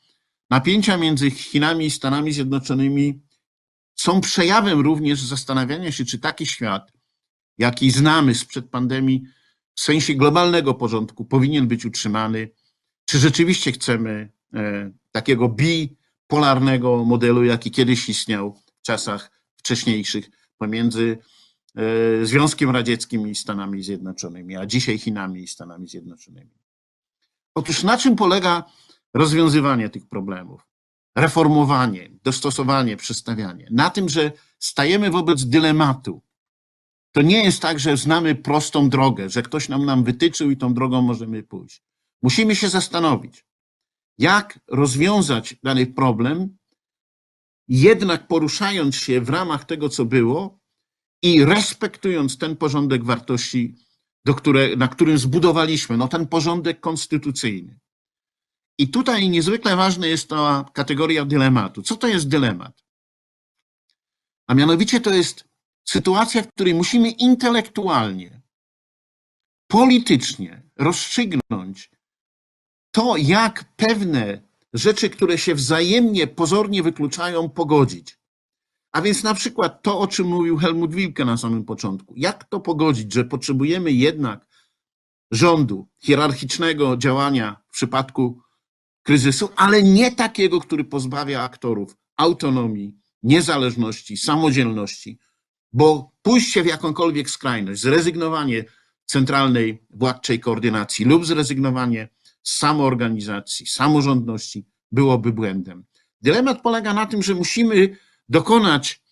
Napięcia 0.54 0.98
między 0.98 1.32
Chinami 1.32 1.86
i 1.86 1.92
Stanami 1.92 2.32
Zjednoczonymi 2.32 3.22
są 3.96 4.22
przejawem 4.22 4.80
również 4.80 5.22
zastanawiania 5.22 5.92
się, 5.92 6.06
czy 6.06 6.20
taki 6.20 6.46
świat, 6.46 6.94
jaki 7.58 7.92
znamy 7.92 8.36
sprzed 8.36 8.70
pandemii, 8.70 9.24
w 9.76 9.82
sensie 9.82 10.16
globalnego 10.16 10.74
porządku 10.74 11.26
powinien 11.26 11.68
być 11.68 11.86
utrzymany, 11.86 12.50
czy 13.06 13.20
rzeczywiście 13.20 13.72
chcemy 13.72 14.32
e, 14.54 14.92
takiego 15.12 15.50
bipolarnego 15.50 17.06
modelu, 17.06 17.44
jaki 17.44 17.72
kiedyś 17.72 18.10
istniał 18.10 18.54
w 18.54 18.82
czasach 18.82 19.32
wcześniejszych 19.56 20.30
pomiędzy 20.58 21.18
e, 21.76 22.26
Związkiem 22.26 22.70
Radzieckim 22.70 23.28
i 23.28 23.36
Stanami 23.36 23.84
Zjednoczonymi, 23.84 24.56
a 24.56 24.66
dzisiaj 24.66 24.98
Chinami 24.98 25.44
i 25.44 25.48
Stanami 25.48 25.88
Zjednoczonymi. 25.88 26.52
Otóż 27.56 27.84
na 27.84 27.98
czym 27.98 28.16
polega 28.16 28.64
rozwiązywanie 29.14 29.90
tych 29.90 30.06
problemów, 30.08 30.68
reformowanie, 31.16 32.10
dostosowanie, 32.24 32.98
przestawianie. 32.98 33.68
Na 33.72 33.90
tym, 33.90 34.10
że 34.10 34.32
stajemy 34.60 35.10
wobec 35.10 35.46
dylematu. 35.46 36.22
To 37.14 37.22
nie 37.22 37.44
jest 37.44 37.62
tak, 37.62 37.80
że 37.80 37.98
znamy 37.98 38.36
prostą 38.36 38.90
drogę, 38.90 39.30
że 39.30 39.44
ktoś 39.44 39.70
nam 39.70 39.86
nam 39.86 40.04
wytyczył 40.04 40.52
i 40.52 40.58
tą 40.58 40.74
drogą 40.74 41.02
możemy 41.02 41.44
pójść. 41.44 41.84
Musimy 42.22 42.56
się 42.56 42.70
zastanowić, 42.70 43.46
jak 44.18 44.60
rozwiązać 44.68 45.56
dany 45.64 45.88
problem, 45.88 46.58
jednak 47.68 48.28
poruszając 48.28 48.96
się 48.96 49.22
w 49.22 49.30
ramach 49.30 49.66
tego, 49.66 49.90
co 49.90 50.06
było 50.06 50.60
i 51.24 51.46
respektując 51.46 52.38
ten 52.38 52.56
porządek 52.56 53.04
wartości, 53.04 53.76
które, 54.38 54.76
na 54.76 54.88
którym 54.88 55.18
zbudowaliśmy, 55.18 55.98
no 55.98 56.08
ten 56.08 56.28
porządek 56.28 56.80
konstytucyjny. 56.80 57.80
I 58.78 58.88
tutaj 58.88 59.30
niezwykle 59.30 59.76
ważna 59.76 60.08
jest 60.08 60.30
ta 60.30 60.66
kategoria 60.74 61.26
dylematu. 61.26 61.82
Co 61.82 61.96
to 61.96 62.08
jest 62.08 62.28
dylemat? 62.28 62.84
A 64.48 64.54
mianowicie 64.54 65.02
to 65.02 65.14
jest 65.14 65.53
sytuacja, 65.86 66.42
w 66.42 66.48
której 66.48 66.76
musimy 66.76 67.10
intelektualnie, 67.10 68.42
politycznie 69.68 70.64
rozstrzygnąć 70.78 71.92
to, 72.92 73.18
jak 73.18 73.76
pewne 73.76 74.42
rzeczy, 74.74 75.10
które 75.10 75.38
się 75.38 75.56
wzajemnie, 75.56 76.28
pozornie 76.28 76.84
wykluczają, 76.84 77.50
pogodzić. 77.50 78.20
A 78.92 79.02
więc 79.02 79.24
na 79.24 79.34
przykład 79.34 79.84
to, 79.84 80.00
o 80.00 80.08
czym 80.08 80.28
mówił 80.28 80.58
Helmut 80.58 80.94
Wilke 80.94 81.26
na 81.26 81.38
samym 81.38 81.66
początku. 81.66 82.14
Jak 82.18 82.44
to 82.44 82.60
pogodzić, 82.60 83.14
że 83.14 83.26
potrzebujemy 83.26 83.92
jednak 83.92 84.48
rządu, 85.32 85.88
hierarchicznego 86.00 86.98
działania 86.98 87.62
w 87.70 87.74
przypadku 87.74 88.42
kryzysu, 89.04 89.50
ale 89.56 89.84
nie 89.84 90.12
takiego, 90.12 90.60
który 90.60 90.84
pozbawia 90.84 91.42
aktorów 91.42 91.98
autonomii, 92.18 92.96
niezależności, 93.24 94.18
samodzielności, 94.18 95.20
bo 95.74 96.12
pójście 96.22 96.64
w 96.64 96.66
jakąkolwiek 96.66 97.30
skrajność, 97.30 97.82
zrezygnowanie 97.82 98.66
centralnej 99.06 99.84
władczej 99.90 100.40
koordynacji 100.40 101.06
lub 101.06 101.26
zrezygnowanie 101.26 102.10
z 102.44 102.58
samoorganizacji, 102.58 103.66
samorządności 103.66 104.66
byłoby 104.92 105.34
błędem. 105.34 105.86
Dylemat 106.22 106.62
polega 106.62 106.94
na 106.94 107.06
tym, 107.06 107.24
że 107.24 107.36
musimy 107.36 107.98
dokonać 108.30 109.04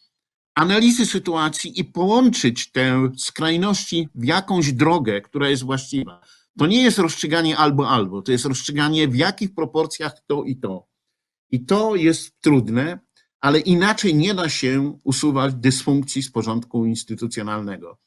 analizy 0.56 1.06
sytuacji 1.06 1.80
i 1.80 1.86
połączyć 1.86 2.72
te 2.72 3.12
skrajności 3.18 4.10
w 4.16 4.26
jakąś 4.26 4.74
drogę, 4.74 5.22
która 5.22 5.50
jest 5.50 5.64
właściwa. 5.64 6.22
To 6.60 6.68
nie 6.68 6.84
jest 6.84 7.00
rozstrzyganie 7.00 7.58
albo 7.58 7.90
albo, 7.90 8.22
to 8.22 8.32
jest 8.32 8.46
rozstrzyganie 8.46 9.08
w 9.08 9.16
jakich 9.16 9.56
proporcjach 9.56 10.14
to 10.28 10.44
i 10.44 10.56
to. 10.56 10.88
I 11.52 11.66
to 11.66 11.96
jest 11.96 12.42
trudne, 12.42 13.00
ale 13.42 13.60
inaczej 13.60 14.16
nie 14.16 14.34
da 14.34 14.50
się 14.50 15.00
usuwać 15.04 15.54
dysfunkcji 15.54 16.24
z 16.24 16.32
porządku 16.32 16.86
instytucjonalnego. 16.86 17.98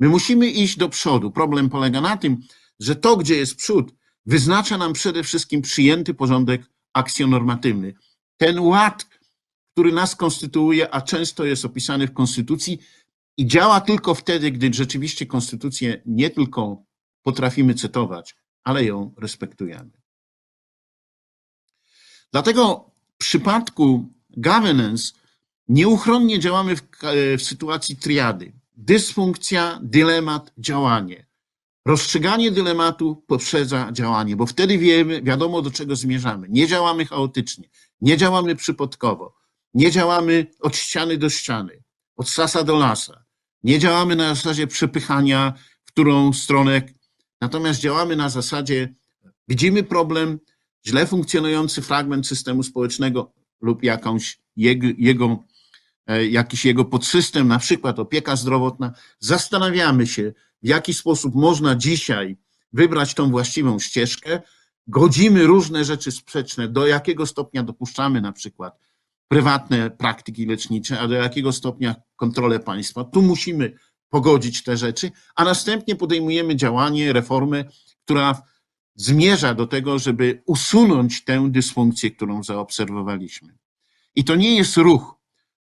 My 0.00 0.08
musimy 0.08 0.50
iść 0.50 0.76
do 0.76 0.88
przodu. 0.88 1.30
Problem 1.30 1.70
polega 1.70 2.00
na 2.00 2.16
tym, 2.16 2.40
że 2.80 2.96
to, 2.96 3.16
gdzie 3.16 3.36
jest 3.36 3.56
przód, 3.56 3.94
wyznacza 4.26 4.78
nam 4.78 4.92
przede 4.92 5.22
wszystkim 5.22 5.62
przyjęty 5.62 6.14
porządek 6.14 6.62
akcjonormatywny. 6.92 7.94
Ten 8.36 8.58
ład, 8.58 9.06
który 9.72 9.92
nas 9.92 10.16
konstytuuje, 10.16 10.94
a 10.94 11.00
często 11.00 11.44
jest 11.44 11.64
opisany 11.64 12.06
w 12.06 12.14
Konstytucji 12.14 12.78
i 13.36 13.46
działa 13.46 13.80
tylko 13.80 14.14
wtedy, 14.14 14.50
gdy 14.50 14.74
rzeczywiście 14.74 15.26
Konstytucję 15.26 16.02
nie 16.06 16.30
tylko 16.30 16.82
potrafimy 17.22 17.74
cytować, 17.74 18.36
ale 18.64 18.84
ją 18.84 19.14
respektujemy. 19.18 19.90
Dlatego 22.32 22.90
w 23.14 23.18
przypadku 23.18 24.13
governance 24.36 25.12
nieuchronnie 25.68 26.38
działamy 26.38 26.76
w, 26.76 26.82
w 27.38 27.42
sytuacji 27.42 27.96
triady. 27.96 28.52
Dysfunkcja, 28.76 29.80
dylemat, 29.82 30.52
działanie. 30.58 31.26
Rozstrzyganie 31.86 32.50
dylematu 32.50 33.24
poprzedza 33.26 33.92
działanie, 33.92 34.36
bo 34.36 34.46
wtedy 34.46 34.78
wiemy, 34.78 35.22
wiadomo 35.22 35.62
do 35.62 35.70
czego 35.70 35.96
zmierzamy. 35.96 36.46
Nie 36.50 36.66
działamy 36.66 37.06
chaotycznie, 37.06 37.68
nie 38.00 38.16
działamy 38.16 38.56
przypadkowo, 38.56 39.34
nie 39.74 39.90
działamy 39.90 40.46
od 40.60 40.76
ściany 40.76 41.18
do 41.18 41.30
ściany, 41.30 41.82
od 42.16 42.28
sasa 42.28 42.62
do 42.62 42.76
lasa. 42.76 43.24
Nie 43.62 43.78
działamy 43.78 44.16
na 44.16 44.34
zasadzie 44.34 44.66
przepychania 44.66 45.54
w 45.84 45.92
którą 45.92 46.32
stronę, 46.32 46.82
natomiast 47.40 47.80
działamy 47.80 48.16
na 48.16 48.28
zasadzie, 48.28 48.94
widzimy 49.48 49.82
problem, 49.82 50.38
źle 50.86 51.06
funkcjonujący 51.06 51.82
fragment 51.82 52.26
systemu 52.26 52.62
społecznego 52.62 53.32
lub 53.64 53.82
jakąś 53.82 54.38
jego, 54.56 54.86
jego, 54.98 55.44
e, 56.06 56.26
jakiś 56.26 56.64
jego 56.64 56.84
podsystem, 56.84 57.48
na 57.48 57.58
przykład 57.58 57.98
opieka 57.98 58.36
zdrowotna, 58.36 58.92
zastanawiamy 59.18 60.06
się, 60.06 60.32
w 60.62 60.68
jaki 60.68 60.94
sposób 60.94 61.34
można 61.34 61.76
dzisiaj 61.76 62.36
wybrać 62.72 63.14
tą 63.14 63.30
właściwą 63.30 63.78
ścieżkę, 63.78 64.42
godzimy 64.86 65.46
różne 65.46 65.84
rzeczy 65.84 66.12
sprzeczne, 66.12 66.68
do 66.68 66.86
jakiego 66.86 67.26
stopnia 67.26 67.62
dopuszczamy 67.62 68.20
na 68.20 68.32
przykład 68.32 68.78
prywatne 69.28 69.90
praktyki 69.90 70.46
lecznicze, 70.46 71.00
a 71.00 71.08
do 71.08 71.14
jakiego 71.14 71.52
stopnia 71.52 71.94
kontrolę 72.16 72.60
państwa. 72.60 73.04
Tu 73.04 73.22
musimy 73.22 73.78
pogodzić 74.08 74.62
te 74.62 74.76
rzeczy, 74.76 75.10
a 75.34 75.44
następnie 75.44 75.96
podejmujemy 75.96 76.56
działanie, 76.56 77.12
reformę, 77.12 77.64
która 78.04 78.42
zmierza 78.94 79.54
do 79.54 79.66
tego, 79.66 79.98
żeby 79.98 80.42
usunąć 80.46 81.24
tę 81.24 81.50
dysfunkcję, 81.50 82.10
którą 82.10 82.42
zaobserwowaliśmy. 82.42 83.58
I 84.14 84.24
to 84.24 84.34
nie 84.34 84.56
jest 84.56 84.76
ruch, 84.76 85.14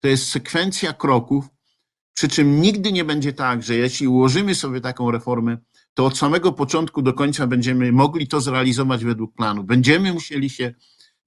to 0.00 0.08
jest 0.08 0.28
sekwencja 0.28 0.92
kroków, 0.92 1.48
przy 2.14 2.28
czym 2.28 2.60
nigdy 2.60 2.92
nie 2.92 3.04
będzie 3.04 3.32
tak, 3.32 3.62
że 3.62 3.74
jeśli 3.74 4.08
ułożymy 4.08 4.54
sobie 4.54 4.80
taką 4.80 5.10
reformę, 5.10 5.58
to 5.94 6.06
od 6.06 6.18
samego 6.18 6.52
początku 6.52 7.02
do 7.02 7.12
końca 7.12 7.46
będziemy 7.46 7.92
mogli 7.92 8.28
to 8.28 8.40
zrealizować 8.40 9.04
według 9.04 9.34
planu. 9.34 9.64
Będziemy 9.64 10.12
musieli 10.12 10.50
się 10.50 10.74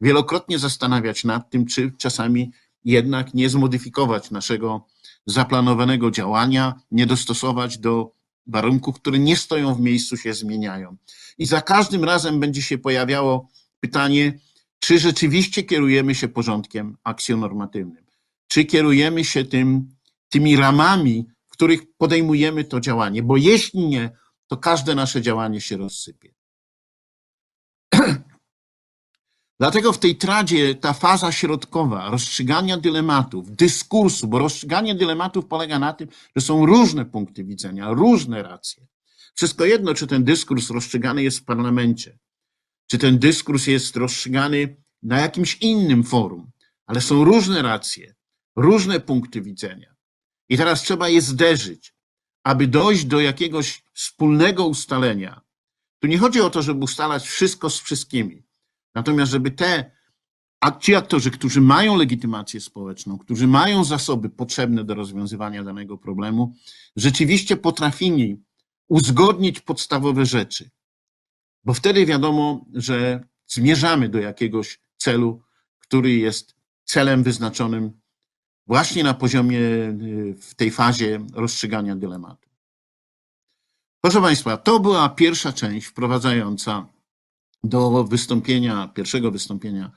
wielokrotnie 0.02 0.60
zastanawiać 0.60 1.24
nad 1.24 1.50
tym, 1.50 1.66
czy 1.66 1.92
czasami 1.98 2.52
jednak 2.84 3.34
nie 3.34 3.50
zmodyfikować 3.50 4.32
naszego 4.32 4.86
zaplanowanego 5.26 6.12
działania, 6.12 6.82
nie 6.92 7.06
dostosować 7.06 7.78
do 7.78 8.12
warunków, 8.48 8.96
które 8.96 9.20
nie 9.20 9.36
stoją 9.36 9.76
w 9.76 9.82
miejscu, 9.82 10.18
się 10.18 10.34
zmieniają. 10.34 10.98
I 11.38 11.46
za 11.46 11.62
każdym 11.62 12.04
razem 12.04 12.40
będzie 12.40 12.62
się 12.62 12.78
pojawiało 12.78 13.50
pytanie, 13.80 14.40
czy 14.80 15.00
rzeczywiście 15.00 15.64
kierujemy 15.64 16.16
się 16.16 16.28
porządkiem 16.28 16.98
akcjonormatywnym, 17.04 18.06
czy 18.48 18.66
kierujemy 18.66 19.26
się 19.26 19.46
tym, 19.46 19.96
tymi 20.30 20.56
ramami, 20.56 21.28
w 21.48 21.52
których 21.52 21.82
podejmujemy 21.98 22.64
to 22.64 22.80
działanie, 22.80 23.24
bo 23.24 23.38
jeśli 23.38 23.88
nie, 23.88 24.12
to 24.48 24.58
każde 24.58 24.96
nasze 24.96 25.22
działanie 25.22 25.62
się 25.62 25.78
rozsypie. 25.78 26.34
Dlatego 29.62 29.94
w 29.94 30.00
tej 30.00 30.16
tradzie 30.16 30.76
ta 30.76 30.94
faza 30.94 31.32
środkowa 31.32 32.10
rozstrzygania 32.10 32.78
dylematów, 32.78 33.56
dyskursu, 33.56 34.28
bo 34.28 34.40
rozstrzyganie 34.40 34.96
dylematów 34.96 35.46
polega 35.46 35.80
na 35.80 35.94
tym, 35.94 36.08
że 36.36 36.42
są 36.42 36.66
różne 36.66 37.06
punkty 37.06 37.44
widzenia, 37.44 37.94
różne 37.94 38.44
racje. 38.44 38.88
Wszystko 39.36 39.66
jedno, 39.66 39.94
czy 39.94 40.08
ten 40.08 40.24
dyskurs 40.24 40.70
rozstrzygany 40.70 41.24
jest 41.24 41.40
w 41.40 41.46
parlamencie, 41.46 42.20
czy 42.88 42.98
ten 42.98 43.20
dyskurs 43.20 43.68
jest 43.68 43.96
rozstrzygany 43.96 44.84
na 45.04 45.20
jakimś 45.20 45.58
innym 45.62 46.04
forum, 46.04 46.52
ale 46.86 47.02
są 47.02 47.24
różne 47.24 47.62
racje, 47.62 48.16
różne 48.56 49.00
punkty 49.00 49.42
widzenia. 49.42 49.96
I 50.50 50.58
teraz 50.58 50.82
trzeba 50.82 51.10
je 51.10 51.22
zderzyć, 51.22 51.94
aby 52.44 52.68
dojść 52.68 53.06
do 53.06 53.20
jakiegoś 53.20 53.84
wspólnego 53.94 54.66
ustalenia. 54.66 55.42
Tu 56.00 56.08
nie 56.08 56.18
chodzi 56.18 56.42
o 56.42 56.50
to, 56.50 56.62
żeby 56.62 56.84
ustalać 56.84 57.28
wszystko 57.28 57.70
z 57.70 57.80
wszystkimi 57.80 58.51
Natomiast, 58.96 59.32
żeby 59.32 59.52
te, 59.52 59.92
a 60.62 60.72
ci 60.72 60.96
aktorzy, 60.96 61.32
którzy 61.32 61.62
mają 61.62 61.96
legitymację 61.96 62.62
społeczną, 62.62 63.18
którzy 63.18 63.48
mają 63.48 63.84
zasoby 63.84 64.30
potrzebne 64.30 64.84
do 64.84 64.96
rozwiązywania 64.96 65.64
danego 65.64 65.98
problemu, 65.98 66.54
rzeczywiście 66.96 67.58
potrafili 67.58 68.44
uzgodnić 68.88 69.60
podstawowe 69.60 70.26
rzeczy. 70.26 70.70
Bo 71.64 71.74
wtedy 71.74 72.06
wiadomo, 72.06 72.66
że 72.74 73.24
zmierzamy 73.48 74.10
do 74.10 74.20
jakiegoś 74.20 74.80
celu, 74.98 75.42
który 75.80 76.12
jest 76.12 76.56
celem 76.84 77.24
wyznaczonym 77.24 78.02
właśnie 78.68 79.04
na 79.04 79.14
poziomie, 79.14 79.60
w 80.42 80.56
tej 80.56 80.72
fazie 80.72 81.20
rozstrzygania 81.34 81.96
dylematu. 81.96 82.50
Proszę 84.02 84.22
Państwa, 84.22 84.58
to 84.58 84.80
była 84.80 85.10
pierwsza 85.10 85.54
część 85.54 85.88
wprowadzająca 85.88 86.88
do 87.64 88.04
wystąpienia, 88.04 88.88
pierwszego 88.88 89.32
wystąpienia 89.32 89.92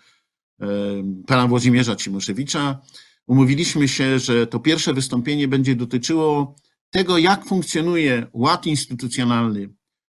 pana 1.26 1.46
Włodzimierza 1.46 1.96
Cimoszewicza. 1.96 2.80
Umówiliśmy 3.26 3.88
się, 3.88 4.18
że 4.18 4.46
to 4.46 4.60
pierwsze 4.60 4.94
wystąpienie 4.94 5.48
będzie 5.48 5.76
dotyczyło 5.76 6.56
tego, 6.90 7.18
jak 7.18 7.44
funkcjonuje 7.44 8.26
ład 8.32 8.66
instytucjonalny 8.66 9.68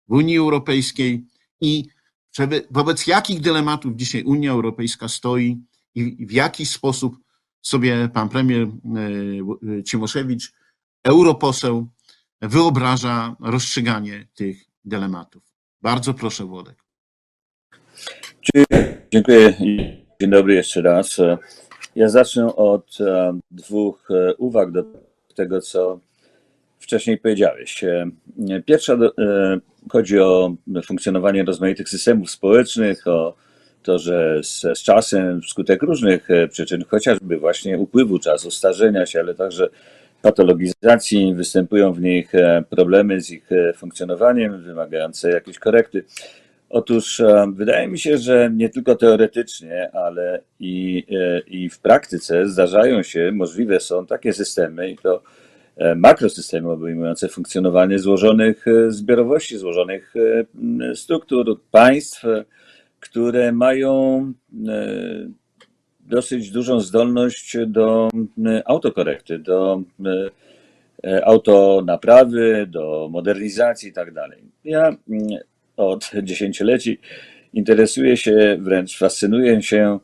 w 0.08 0.12
Unii 0.14 0.38
Europejskiej 0.38 1.26
i 1.62 1.86
wobec 2.72 3.08
jakich 3.08 3.42
dylematów 3.42 3.96
dzisiaj 3.96 4.24
Unia 4.24 4.52
Europejska 4.52 5.08
stoi 5.08 5.62
i 5.96 6.26
w 6.26 6.32
jaki 6.32 6.66
sposób 6.66 7.18
sobie 7.62 8.10
pan 8.14 8.30
premier 8.30 8.68
e, 8.68 9.84
Cimoszewicz, 9.84 10.54
europoseł, 11.04 11.88
wyobraża 12.42 13.36
rozstrzyganie 13.40 14.28
tych 14.36 14.66
dylematów. 14.86 15.44
Bardzo 15.82 16.14
proszę, 16.14 16.46
Włodek. 16.46 16.87
Dziękuję. 19.12 19.54
Dzień 20.22 20.30
dobry 20.30 20.54
jeszcze 20.54 20.82
raz. 20.82 21.22
Ja 21.98 22.10
zacznę 22.10 22.56
od 22.56 22.98
e, 23.02 23.40
dwóch 23.52 24.12
e, 24.12 24.36
uwag 24.36 24.72
do 24.72 24.84
tego, 25.36 25.62
co 25.62 26.00
wcześniej 26.80 27.18
powiedziałeś. 27.18 27.84
E, 27.84 28.10
pierwsza 28.66 28.98
chodzi 29.92 30.20
o 30.20 30.56
funkcjonowanie 30.86 31.44
rozmaitych 31.44 31.90
systemów 31.90 32.32
społecznych, 32.32 33.08
o 33.08 33.36
to, 33.84 34.00
że 34.00 34.44
z, 34.44 34.62
z 34.62 34.84
czasem, 34.84 35.42
wskutek 35.42 35.84
różnych 35.84 36.28
przyczyn, 36.50 36.84
chociażby 36.88 37.38
właśnie 37.38 37.78
upływu 37.78 38.20
czasu, 38.20 38.52
starzenia 38.52 39.06
się, 39.06 39.20
ale 39.20 39.36
także 39.36 39.70
patologizacji, 40.22 41.36
występują 41.36 41.94
w 41.94 42.02
nich 42.02 42.32
problemy 42.70 43.22
z 43.22 43.32
ich 43.32 43.50
funkcjonowaniem, 43.76 44.62
wymagające 44.62 45.32
jakiejś 45.32 45.60
korekty. 45.60 46.04
Otóż 46.70 47.20
e, 47.20 47.46
wydaje 47.54 47.88
mi 47.88 48.00
się, 48.00 48.18
że 48.18 48.52
nie 48.54 48.70
tylko 48.70 48.96
teoretycznie, 48.96 49.92
ale 49.94 50.42
i, 50.60 51.06
e, 51.12 51.40
i 51.40 51.70
w 51.70 51.80
praktyce 51.80 52.50
zdarzają 52.50 53.04
się, 53.04 53.32
możliwe 53.34 53.80
są 53.80 54.06
takie 54.06 54.34
systemy, 54.34 54.92
i 54.92 54.98
to 54.98 55.24
e, 55.78 55.96
makrosystemy 55.96 56.72
obejmujące 56.72 57.30
funkcjonowanie 57.30 58.00
złożonych 58.00 58.66
zbiorowości, 58.88 59.58
złożonych 59.58 60.14
struktur 60.96 61.62
państw, 61.72 62.24
które 63.00 63.52
mają 63.52 64.34
dosyć 66.00 66.52
dużą 66.52 66.80
zdolność 66.80 67.58
do 67.68 68.10
autokorekty, 68.66 69.40
do 69.40 69.82
autonaprawy, 71.24 72.68
do 72.70 73.10
modernizacji 73.12 73.88
itd. 73.88 74.14
Tak 74.14 74.40
ja 74.64 74.96
od 75.78 76.12
dziesięcioleci 76.24 77.00
interesuję 77.54 78.18
się, 78.18 78.58
wręcz 78.60 78.98
fascynuję 78.98 79.62
się 79.62 80.00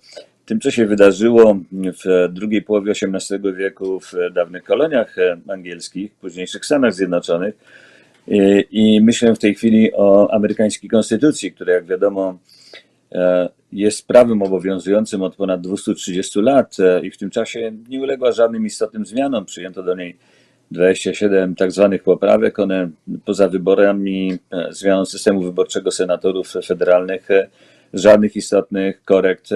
tym, 0.46 0.60
co 0.60 0.72
się 0.72 0.86
wydarzyło 0.86 1.60
w 1.72 2.34
drugiej 2.34 2.62
połowie 2.62 2.92
XVIII 2.92 3.54
wieku 3.54 4.00
w 4.00 4.14
dawnych 4.34 4.64
koloniach 4.64 5.16
angielskich, 5.48 6.12
późniejszych 6.12 6.66
Stanach 6.66 6.94
Zjednoczonych. 6.94 7.56
I 8.72 9.02
myślę 9.02 9.36
w 9.36 9.40
tej 9.40 9.56
chwili 9.56 9.94
o 9.94 10.34
amerykańskiej 10.34 10.90
konstytucji, 10.90 11.52
która, 11.52 11.74
jak 11.74 11.86
wiadomo, 11.86 12.40
e, 13.12 13.50
jest 13.72 14.08
prawem 14.08 14.42
obowiązującym 14.42 15.22
od 15.24 15.36
ponad 15.36 15.62
230 15.62 16.42
lat 16.42 16.78
e, 16.80 17.06
i 17.06 17.12
w 17.12 17.18
tym 17.18 17.30
czasie 17.30 17.72
nie 17.90 18.02
uległa 18.02 18.32
żadnym 18.32 18.66
istotnym 18.66 19.06
zmianom. 19.06 19.46
Przyjęto 19.46 19.84
do 19.84 19.96
niej 19.96 20.16
27 20.72 21.56
tak 21.56 21.72
zwanych 21.72 22.04
poprawek. 22.04 22.60
One 22.60 22.90
poza 23.26 23.50
wyborami, 23.50 24.38
e, 24.52 24.68
zmianą 24.72 25.06
systemu 25.06 25.42
wyborczego 25.42 25.92
senatorów 25.92 26.54
federalnych, 26.68 27.28
żadnych 27.94 28.36
istotnych 28.36 29.04
korekt 29.04 29.50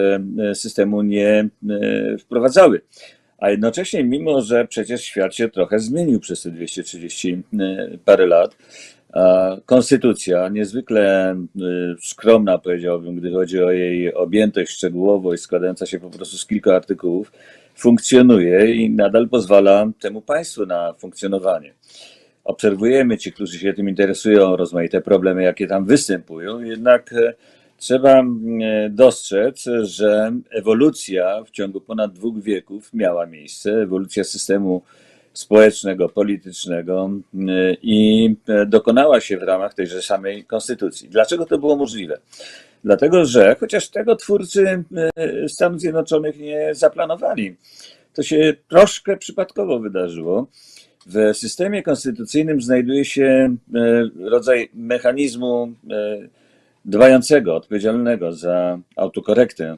systemu 0.53 1.01
nie 1.01 1.49
wprowadzały. 2.19 2.81
A 3.37 3.49
jednocześnie, 3.49 4.03
mimo 4.03 4.41
że 4.41 4.67
przecież 4.67 5.01
świat 5.01 5.35
się 5.35 5.49
trochę 5.49 5.79
zmienił 5.79 6.19
przez 6.19 6.41
te 6.41 6.51
230 6.51 7.43
parę 8.05 8.25
lat, 8.25 8.55
Konstytucja, 9.65 10.49
niezwykle 10.49 11.35
skromna, 12.01 12.57
powiedziałbym, 12.57 13.15
gdy 13.15 13.31
chodzi 13.31 13.63
o 13.63 13.71
jej 13.71 14.13
objętość, 14.13 14.71
szczegółowość, 14.71 15.43
składająca 15.43 15.85
się 15.85 15.99
po 15.99 16.09
prostu 16.09 16.37
z 16.37 16.45
kilku 16.45 16.71
artykułów, 16.71 17.31
funkcjonuje 17.77 18.75
i 18.75 18.89
nadal 18.89 19.29
pozwala 19.29 19.85
temu 19.99 20.21
państwu 20.21 20.65
na 20.65 20.93
funkcjonowanie. 20.93 21.73
Obserwujemy 22.43 23.17
ci, 23.17 23.33
którzy 23.33 23.59
się 23.59 23.73
tym 23.73 23.89
interesują, 23.89 24.55
rozmaite 24.55 25.01
problemy, 25.01 25.43
jakie 25.43 25.67
tam 25.67 25.85
występują, 25.85 26.59
jednak 26.59 27.13
e, 27.13 27.33
trzeba 27.77 28.23
dostrzec, 28.89 29.65
że 29.81 30.31
ewolucja 30.49 31.43
w 31.43 31.51
ciągu 31.51 31.81
ponad 31.81 32.13
dwóch 32.13 32.41
wieków 32.41 32.93
miała 32.93 33.25
miejsce, 33.25 33.81
ewolucja 33.81 34.23
systemu 34.23 34.81
społecznego, 35.33 36.09
politycznego 36.09 37.09
i 37.81 38.35
e, 38.47 38.65
dokonała 38.65 39.21
się 39.21 39.37
w 39.37 39.43
ramach 39.43 39.73
tejże 39.73 40.01
samej 40.01 40.45
konstytucji. 40.45 41.09
Dlaczego 41.09 41.45
to 41.45 41.57
było 41.57 41.75
możliwe? 41.75 42.19
Dlatego, 42.87 43.25
że 43.25 43.55
chociaż 43.59 43.89
tego 43.89 44.15
twórcy 44.15 44.83
y, 45.45 45.49
Stanów 45.49 45.81
Zjednoczonych 45.81 46.39
nie 46.39 46.75
zaplanowali, 46.75 47.55
to 48.13 48.23
się 48.23 48.53
troszkę 48.67 49.17
przypadkowo 49.17 49.79
wydarzyło. 49.79 50.47
W 51.05 51.37
systemie 51.37 51.83
konstytucyjnym 51.83 52.61
znajduje 52.61 53.05
się 53.05 53.55
y, 53.75 54.29
rodzaj 54.29 54.69
mechanizmu 54.73 55.73
dbającego, 56.85 57.55
odpowiedzialnego 57.55 58.33
za 58.33 58.79
autokorektę. 58.95 59.77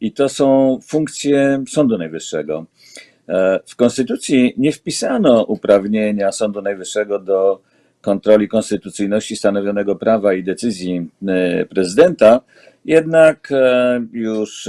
I 0.00 0.12
to 0.12 0.28
są 0.28 0.78
funkcje 0.82 1.64
Sądu 1.68 1.98
Najwyższego. 1.98 2.66
E, 3.28 3.60
w 3.66 3.76
Konstytucji 3.76 4.54
nie 4.56 4.72
wpisano 4.72 5.44
uprawnienia 5.44 6.32
Sądu 6.32 6.62
Najwyższego 6.62 7.18
do 7.18 7.60
kontroli 8.00 8.48
konstytucyjności 8.48 9.36
stanowionego 9.36 9.96
prawa 9.96 10.34
i 10.34 10.44
decyzji 10.44 11.10
e, 11.28 11.66
prezydenta, 11.66 12.40
jednak 12.84 13.52
e, 13.52 14.00
już 14.12 14.68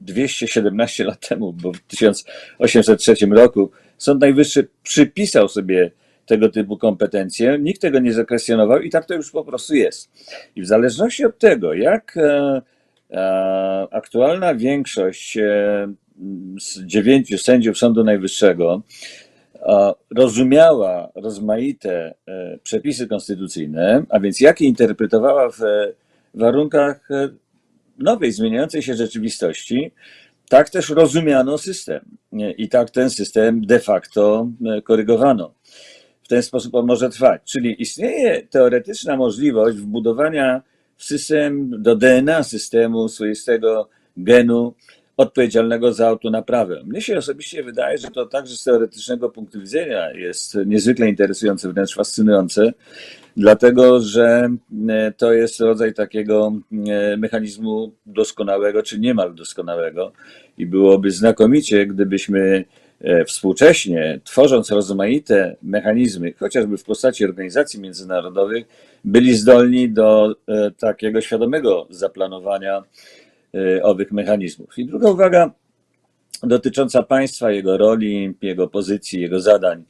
217 0.00 1.04
lat 1.04 1.28
temu, 1.28 1.52
bo 1.52 1.72
w 1.72 1.80
1803 1.80 3.14
roku 3.30 3.70
Sąd 3.96 4.20
Najwyższy 4.20 4.68
przypisał 4.82 5.48
sobie 5.48 5.90
tego 6.26 6.48
typu 6.48 6.76
kompetencje, 6.76 7.58
nikt 7.58 7.80
tego 7.80 7.98
nie 7.98 8.12
zakwestionował 8.12 8.80
i 8.80 8.90
tak 8.90 9.06
to 9.06 9.14
już 9.14 9.30
po 9.30 9.44
prostu 9.44 9.74
jest. 9.74 10.10
I 10.56 10.62
w 10.62 10.66
zależności 10.66 11.24
od 11.24 11.38
tego, 11.38 11.74
jak 11.74 12.18
aktualna 13.90 14.54
większość 14.54 15.38
z 16.60 16.82
dziewięciu 16.84 17.38
sędziów 17.38 17.78
Sądu 17.78 18.04
Najwyższego 18.04 18.82
rozumiała 20.10 21.08
rozmaite 21.14 22.14
e, 22.26 22.58
przepisy 22.62 23.06
konstytucyjne, 23.06 24.02
a 24.08 24.20
więc 24.20 24.40
jakie 24.40 24.64
interpretowała 24.64 25.50
w 25.50 25.58
warunkach 26.34 27.10
e, 27.10 27.28
nowej, 27.98 28.32
zmieniającej 28.32 28.82
się 28.82 28.94
rzeczywistości, 28.94 29.92
tak 30.48 30.70
też 30.70 30.90
rozumiano 30.90 31.58
system 31.58 32.00
i 32.56 32.68
tak 32.68 32.90
ten 32.90 33.10
system 33.10 33.66
de 33.66 33.80
facto 33.80 34.48
e, 34.66 34.82
korygowano. 34.82 35.54
W 36.22 36.28
ten 36.28 36.42
sposób 36.42 36.74
on 36.74 36.86
może 36.86 37.10
trwać. 37.10 37.42
Czyli 37.44 37.82
istnieje 37.82 38.42
teoretyczna 38.42 39.16
możliwość 39.16 39.78
wbudowania 39.78 40.62
w 40.96 41.04
system 41.04 41.82
do 41.82 41.96
DNA 41.96 42.42
systemu 42.42 43.08
swoistego 43.08 43.88
genu 44.16 44.74
odpowiedzialnego 45.18 45.92
za 45.92 46.08
autonaprawę. 46.08 46.82
Mnie 46.84 47.00
się 47.00 47.18
osobiście 47.18 47.62
wydaje, 47.62 47.98
że 47.98 48.08
to 48.08 48.26
także 48.26 48.56
z 48.56 48.64
teoretycznego 48.64 49.30
punktu 49.30 49.60
widzenia 49.60 50.12
jest 50.12 50.58
niezwykle 50.66 51.08
interesujące, 51.08 51.72
wręcz 51.72 51.94
fascynujące, 51.94 52.72
dlatego 53.36 54.00
że 54.00 54.48
e, 54.88 55.12
to 55.16 55.32
jest 55.32 55.60
rodzaj 55.60 55.94
takiego 55.94 56.52
e, 56.72 57.16
mechanizmu 57.16 57.92
doskonałego, 58.06 58.82
czy 58.82 58.98
niemal 58.98 59.34
doskonałego 59.34 60.12
i 60.58 60.66
byłoby 60.66 61.10
znakomicie, 61.10 61.86
gdybyśmy 61.86 62.64
e, 63.00 63.24
współcześnie, 63.24 64.20
tworząc 64.24 64.70
rozmaite 64.70 65.56
mechanizmy, 65.62 66.32
chociażby 66.32 66.76
w 66.76 66.84
postaci 66.84 67.24
organizacji 67.24 67.80
międzynarodowych, 67.80 68.66
byli 69.04 69.34
zdolni 69.34 69.90
do 69.90 70.34
takiego 70.78 71.20
świadomego 71.20 71.86
zaplanowania 71.90 72.82
owych 73.82 74.12
mechanizmów. 74.12 74.78
I 74.78 74.86
druga 74.86 75.10
uwaga 75.10 75.52
dotycząca 76.42 77.02
państwa, 77.02 77.50
jego 77.50 77.76
roli, 77.76 78.34
jego 78.42 78.68
pozycji, 78.68 79.20
jego 79.20 79.40
zadań. 79.40 79.84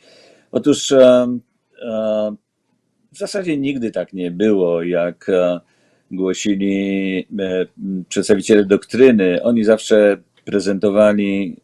Otóż 0.50 0.92
e, 0.92 1.38
e, 1.82 2.36
w 3.12 3.18
zasadzie 3.18 3.56
nigdy 3.56 3.90
tak 3.90 4.12
nie 4.12 4.30
było, 4.30 4.82
jak 4.82 5.28
e, 5.28 5.60
głosili 6.10 7.26
przedstawiciele 8.08 8.64
doktryny. 8.64 9.42
Oni 9.42 9.64
zawsze 9.64 10.16
prezentowali 10.44 11.56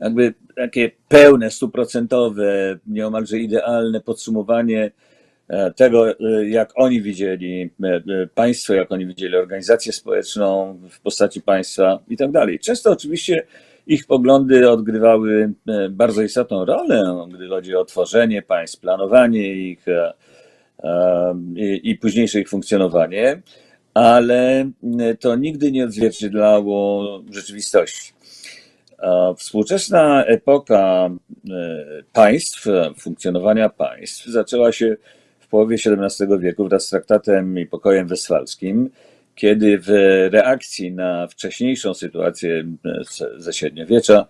jakby 0.00 0.34
takie 0.56 0.90
pełne, 1.08 1.50
stuprocentowe, 1.50 2.78
nieomalże 2.86 3.38
idealne 3.38 4.00
podsumowanie 4.00 4.90
tego, 5.76 6.10
e, 6.10 6.14
jak 6.48 6.72
oni 6.74 7.02
widzieli 7.02 7.70
e, 7.82 8.26
państwo, 8.34 8.74
jak 8.74 8.92
oni 8.92 9.06
widzieli 9.06 9.36
organizację 9.36 9.92
społeczną 9.92 10.78
w 10.90 11.00
postaci 11.00 11.42
państwa 11.42 11.98
i 12.08 12.16
tak 12.16 12.30
dalej. 12.30 12.58
Często 12.58 12.90
oczywiście 12.90 13.46
ich 13.86 14.06
poglądy 14.06 14.70
odgrywały 14.70 15.52
bardzo 15.90 16.22
istotną 16.22 16.64
rolę, 16.64 17.26
gdy 17.34 17.48
chodzi 17.48 17.76
o 17.76 17.84
tworzenie 17.84 18.42
państw, 18.42 18.80
planowanie 18.80 19.54
ich 19.54 19.84
i 21.82 21.98
późniejsze 22.00 22.40
ich 22.40 22.48
funkcjonowanie, 22.48 23.42
ale 23.94 24.70
to 25.20 25.36
nigdy 25.36 25.72
nie 25.72 25.84
odzwierciedlało 25.84 27.04
rzeczywistości. 27.30 28.12
Współczesna 29.36 30.24
epoka 30.24 31.10
państw, 32.12 32.66
funkcjonowania 32.98 33.68
państw 33.68 34.26
zaczęła 34.26 34.72
się 34.72 34.96
połowie 35.50 35.76
XVII 35.86 36.38
wieku 36.38 36.68
wraz 36.68 36.86
z 36.86 36.90
traktatem 36.90 37.58
i 37.58 37.66
pokojem 37.66 38.08
westfalskim, 38.08 38.90
kiedy 39.34 39.78
w 39.78 39.88
reakcji 40.32 40.92
na 40.92 41.26
wcześniejszą 41.26 41.94
sytuację 41.94 42.64
ze 43.36 43.52
średniowiecza 43.52 44.26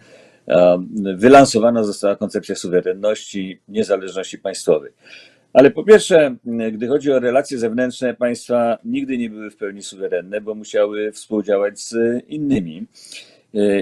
wylansowana 1.15 1.85
została 1.85 2.17
koncepcja 2.17 2.55
suwerenności, 2.55 3.61
niezależności 3.69 4.39
państwowej. 4.39 4.93
Ale 5.53 5.71
po 5.71 5.85
pierwsze, 5.85 6.37
gdy 6.73 6.89
chodzi 6.89 7.13
o 7.13 7.21
relacje 7.21 7.59
zewnętrzne, 7.59 8.15
państwa 8.15 8.79
nigdy 8.85 9.19
nie 9.19 9.31
były 9.31 9.51
w 9.51 9.57
pełni 9.57 9.83
suwerenne, 9.83 10.41
bo 10.41 10.55
musiały 10.55 11.13
współdziałać 11.13 11.81
z 11.81 11.95
innymi. 12.29 12.87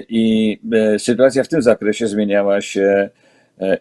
I 0.09 0.57
e, 0.73 0.99
sytuacja 0.99 1.43
w 1.43 1.47
tym 1.47 1.61
zakresie 1.61 2.07
zmieniała 2.07 2.61
się 2.61 2.81
E, 2.81 3.28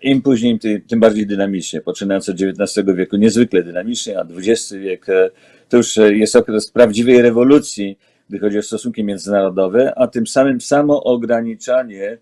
Im 0.02 0.22
później, 0.22 0.58
tym 0.88 1.00
bardziej 1.00 1.26
dynamicznie, 1.26 1.80
poczynając 1.80 2.28
od 2.28 2.36
XIX 2.36 2.86
wieku 2.96 3.16
niezwykle 3.16 3.62
dynamicznie, 3.62 4.18
a 4.18 4.26
XX 4.36 4.72
wiek 4.72 5.08
e, 5.08 5.30
to 5.68 5.76
już 5.76 5.98
e, 5.98 6.14
jest 6.14 6.36
okres 6.36 6.70
prawdziwej 6.70 7.22
rewolucji, 7.22 7.98
gdy 8.28 8.38
chodzi 8.38 8.58
o 8.58 8.62
stosunki 8.62 9.04
międzynarodowe, 9.04 9.92
a 9.96 10.06
tym 10.06 10.26
samym 10.26 10.60
samo 10.60 11.04
ograniczanie 11.04 12.18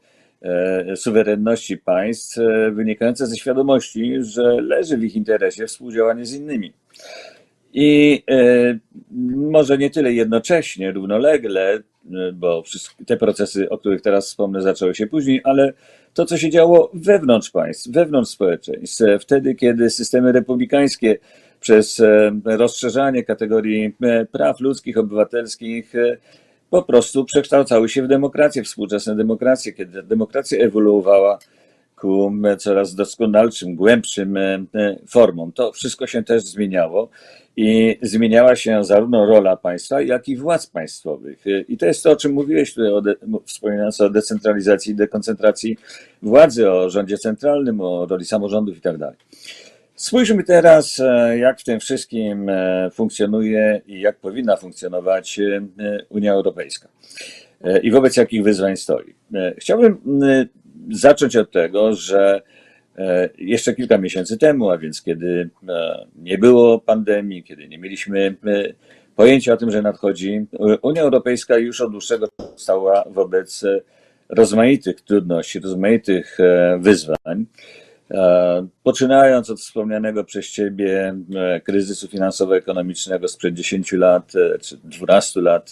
suwerenności 0.97 1.77
państw 1.77 2.39
wynikające 2.73 3.27
ze 3.27 3.37
świadomości, 3.37 4.15
że 4.21 4.43
leży 4.43 4.97
w 4.97 5.05
ich 5.05 5.17
interesie 5.17 5.67
współdziałanie 5.67 6.27
z 6.27 6.35
innymi. 6.35 6.73
I 7.73 8.23
może 9.37 9.79
nie 9.79 9.91
tyle 9.91 10.13
jednocześnie, 10.13 10.93
równolegle, 10.93 11.83
bo 12.35 12.63
te 13.07 13.17
procesy, 13.17 13.69
o 13.71 13.79
których 13.79 14.03
teraz 14.03 14.27
wspomnę, 14.27 14.63
zaczęły 14.63 14.95
się 14.95 15.07
później, 15.07 15.41
ale 15.45 15.73
to, 16.15 16.27
co 16.27 16.39
się 16.39 16.51
działo 16.51 16.91
wewnątrz 16.95 17.51
państw, 17.51 17.91
wewnątrz 17.91 18.31
społeczeństw, 18.31 19.03
wtedy, 19.21 19.55
kiedy 19.55 19.91
systemy 19.91 20.33
republikańskie 20.33 21.19
przez 21.61 22.01
e, 22.01 22.33
rozszerzanie 22.45 23.25
kategorii 23.25 23.95
e, 24.03 24.25
praw 24.25 24.61
ludzkich, 24.61 24.99
obywatelskich 24.99 25.95
e, 25.95 26.17
po 26.71 26.83
prostu 26.83 27.25
przekształcały 27.25 27.89
się 27.89 28.03
w 28.03 28.09
demokrację, 28.09 28.63
współczesne 28.63 29.17
demokracje, 29.17 29.73
kiedy 29.73 30.03
demokracja 30.03 30.59
ewoluowała 30.59 31.39
ku 31.97 32.33
coraz 32.59 32.95
doskonalszym, 32.95 33.75
głębszym 33.75 34.39
formom. 35.09 35.53
To 35.53 35.73
wszystko 35.73 36.07
się 36.07 36.23
też 36.23 36.43
zmieniało 36.43 37.09
i 37.57 37.99
zmieniała 38.03 38.57
się 38.57 38.85
zarówno 38.85 39.27
rola 39.27 39.57
państwa, 39.57 40.01
jak 40.01 40.29
i 40.29 40.37
władz 40.37 40.67
państwowych. 40.67 41.45
I 41.69 41.77
to 41.77 41.87
jest 41.87 42.03
to, 42.03 42.11
o 42.11 42.17
czym 42.17 42.33
mówiłeś 42.33 42.75
tutaj, 42.75 42.93
o 42.93 43.03
de, 43.03 43.15
wspominając 43.45 44.01
o 44.01 44.11
decentralizacji 44.11 44.93
i 44.93 44.95
dekoncentracji 44.95 45.77
władzy, 46.23 46.71
o 46.71 46.91
rządzie 46.91 47.19
centralnym, 47.19 47.81
o 47.81 48.07
roli 48.07 48.25
samorządów 48.25 48.77
i 48.77 48.81
tak. 48.81 49.17
Spójrzmy 49.97 50.45
teraz, 50.45 51.01
e, 51.01 51.39
jak 51.39 51.61
w 51.61 51.65
tym 51.65 51.81
wszystkim 51.81 52.49
e, 52.49 52.91
funkcjonuje 52.91 53.81
i 53.87 54.01
jak 54.01 54.17
powinna 54.17 54.57
funkcjonować 54.57 55.39
e, 55.39 55.61
Unia 56.09 56.33
Europejska 56.33 56.89
i 57.83 57.91
wobec 57.91 58.17
jakich 58.17 58.43
wyzwań 58.43 58.77
stoi. 58.77 59.15
Chciałbym 59.59 60.21
zacząć 60.91 61.37
od 61.37 61.51
tego, 61.51 61.95
że 61.95 62.43
jeszcze 63.39 63.75
kilka 63.75 63.99
miesięcy 63.99 64.39
temu, 64.39 64.71
a 64.71 64.79
więc 64.79 65.03
kiedy 65.03 65.51
nie 66.17 66.39
było 66.39 66.79
pandemii, 66.79 67.43
kiedy 67.43 67.69
nie 67.69 67.79
mieliśmy 67.79 68.37
pojęcia 69.17 69.53
o 69.53 69.57
tym, 69.57 69.71
że 69.71 69.83
nadchodzi, 69.83 70.47
Unia 70.83 71.03
Europejska 71.03 71.59
już 71.59 71.81
od 71.81 71.91
dłuższego 71.91 72.29
stała 72.57 73.05
wobec 73.11 73.65
rozmaitych 74.29 75.01
trudności, 75.01 75.61
rozmaitych 75.61 76.39
wyzwań. 76.79 77.47
E, 78.11 78.67
poczynając 78.83 79.51
od 79.51 79.61
wspomnianego 79.61 80.25
przez 80.25 80.51
Ciebie 80.51 81.15
e, 81.37 81.61
kryzysu 81.61 82.09
finansowo-ekonomicznego 82.09 83.29
sprzed 83.29 83.55
10 83.55 83.93
lat 83.93 84.33
e, 84.37 84.59
czy 84.59 84.77
12 84.77 85.41
lat, 85.41 85.71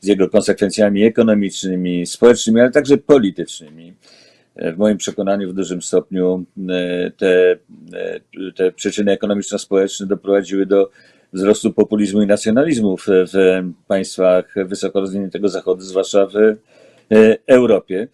z 0.00 0.06
jego 0.06 0.28
konsekwencjami 0.28 1.04
ekonomicznymi, 1.04 2.06
społecznymi, 2.06 2.60
ale 2.60 2.70
także 2.70 2.98
politycznymi. 2.98 3.94
W 4.56 4.76
moim 4.76 4.96
przekonaniu 4.96 5.50
w 5.50 5.54
dużym 5.54 5.82
stopniu 5.82 6.44
te, 7.16 7.56
te 8.56 8.72
przyczyny 8.72 9.12
ekonomiczno-społeczne 9.12 10.06
doprowadziły 10.06 10.66
do 10.66 10.90
wzrostu 11.32 11.72
populizmu 11.72 12.22
i 12.22 12.26
nacjonalizmu 12.26 12.96
w, 12.96 13.06
w 13.06 13.62
państwach 13.88 14.54
wysoko 14.66 15.00
rozwiniętego 15.00 15.48
Zachodu, 15.48 15.80
zwłaszcza 15.80 16.26
w 16.26 16.56
Europie. 17.46 18.08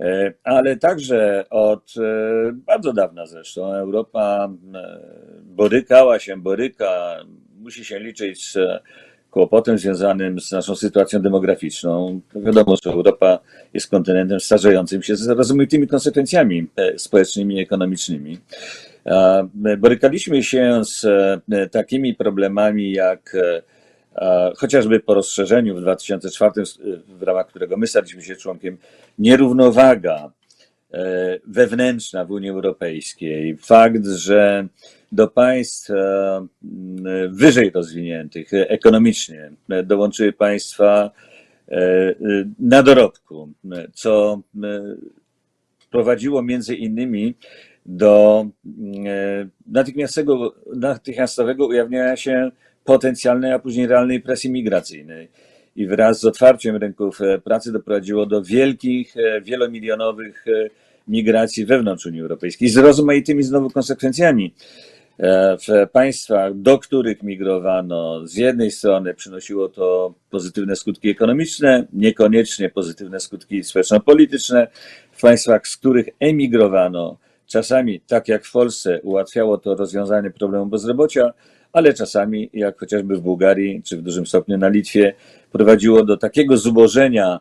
E, 0.00 0.32
ale 0.44 0.76
także 0.76 1.44
od 1.50 1.94
e, 1.96 2.52
bardzo 2.52 2.92
dawna 2.92 3.26
zresztą 3.26 3.74
Europa 3.74 4.48
e, 4.74 5.00
borykała 5.42 6.18
się, 6.18 6.36
boryka, 6.36 7.20
musi 7.58 7.84
się 7.84 7.98
liczyć 7.98 8.44
z 8.44 8.58
kłopotem 9.38 9.78
związanym 9.78 10.40
z 10.40 10.52
naszą 10.52 10.76
sytuacją 10.76 11.22
demograficzną. 11.22 12.20
Wiadomo, 12.34 12.76
że 12.84 12.90
Europa 12.90 13.38
jest 13.74 13.90
kontynentem 13.90 14.40
starzejącym 14.40 15.02
się 15.02 15.16
z 15.16 15.28
rozmaitymi 15.28 15.88
konsekwencjami 15.88 16.66
społecznymi 16.96 17.56
i 17.56 17.60
ekonomicznymi. 17.60 18.38
Borykaliśmy 19.78 20.42
się 20.42 20.80
z 20.84 21.06
takimi 21.72 22.14
problemami 22.14 22.92
jak 22.92 23.36
chociażby 24.56 25.00
po 25.00 25.14
rozszerzeniu 25.14 25.76
w 25.76 25.80
2004, 25.80 26.52
w 27.18 27.22
ramach 27.22 27.46
którego 27.46 27.76
my 27.76 27.86
staliśmy 27.86 28.22
się 28.22 28.36
członkiem, 28.36 28.78
nierównowaga 29.18 30.16
e, 30.16 30.30
wewnętrzna 31.46 32.24
w 32.24 32.30
Unii 32.30 32.50
Europejskiej, 32.50 33.56
fakt, 33.56 34.06
że 34.06 34.68
do 35.12 35.28
państw 35.28 35.90
e, 35.90 36.46
wyżej 37.28 37.70
rozwiniętych 37.70 38.48
ekonomicznie 38.52 39.50
dołączyły 39.84 40.32
państwa 40.32 41.10
e, 41.68 42.14
na 42.58 42.82
dorobku, 42.82 43.52
co 43.94 44.42
prowadziło 45.90 46.42
między 46.42 46.74
innymi 46.74 47.34
do 47.86 48.46
natychmiastowego, 49.66 50.54
natychmiastowego 50.76 51.66
ujawniania 51.66 52.16
się 52.16 52.50
potencjalnej, 52.84 53.52
a 53.52 53.58
później 53.58 53.86
realnej 53.86 54.20
presji 54.20 54.50
migracyjnej. 54.50 55.28
I 55.78 55.86
wraz 55.86 56.20
z 56.20 56.24
otwarciem 56.24 56.76
rynków 56.76 57.20
e, 57.20 57.38
pracy 57.38 57.72
doprowadziło 57.72 58.26
do 58.26 58.42
wielkich, 58.42 59.16
e, 59.16 59.40
wielomilionowych 59.40 60.44
e, 60.48 60.70
migracji 61.08 61.66
wewnątrz 61.66 62.06
Unii 62.06 62.20
Europejskiej 62.20 62.68
z 62.68 62.76
rozmaitymi 62.76 63.42
znowu 63.42 63.70
konsekwencjami. 63.70 64.54
W 65.68 65.88
państwach, 65.92 66.54
do 66.54 66.78
których 66.78 67.22
migrowano, 67.22 68.26
z 68.26 68.34
jednej 68.34 68.70
strony 68.70 69.14
przynosiło 69.14 69.68
to 69.68 70.14
pozytywne 70.30 70.76
skutki 70.76 71.10
ekonomiczne, 71.10 71.86
niekoniecznie 71.92 72.68
pozytywne 72.68 73.20
skutki 73.20 73.64
społeczno-polityczne. 73.64 74.68
W 75.12 75.20
państwach, 75.20 75.68
z 75.68 75.76
których 75.76 76.08
emigrowano, 76.20 77.18
czasami, 77.46 78.00
tak 78.00 78.28
jak 78.28 78.44
w 78.44 78.52
Polsce, 78.52 79.00
ułatwiało 79.02 79.58
to 79.58 79.74
rozwiązanie 79.74 80.30
problemu 80.30 80.66
bezrobocia, 80.66 81.32
ale 81.72 81.94
czasami, 81.94 82.50
jak 82.52 82.78
chociażby 82.78 83.16
w 83.16 83.20
Bułgarii, 83.20 83.82
czy 83.82 83.96
w 83.96 84.02
dużym 84.02 84.26
stopniu 84.26 84.58
na 84.58 84.68
Litwie, 84.68 85.14
prowadziło 85.52 86.04
do 86.04 86.16
takiego 86.16 86.56
zubożenia 86.56 87.40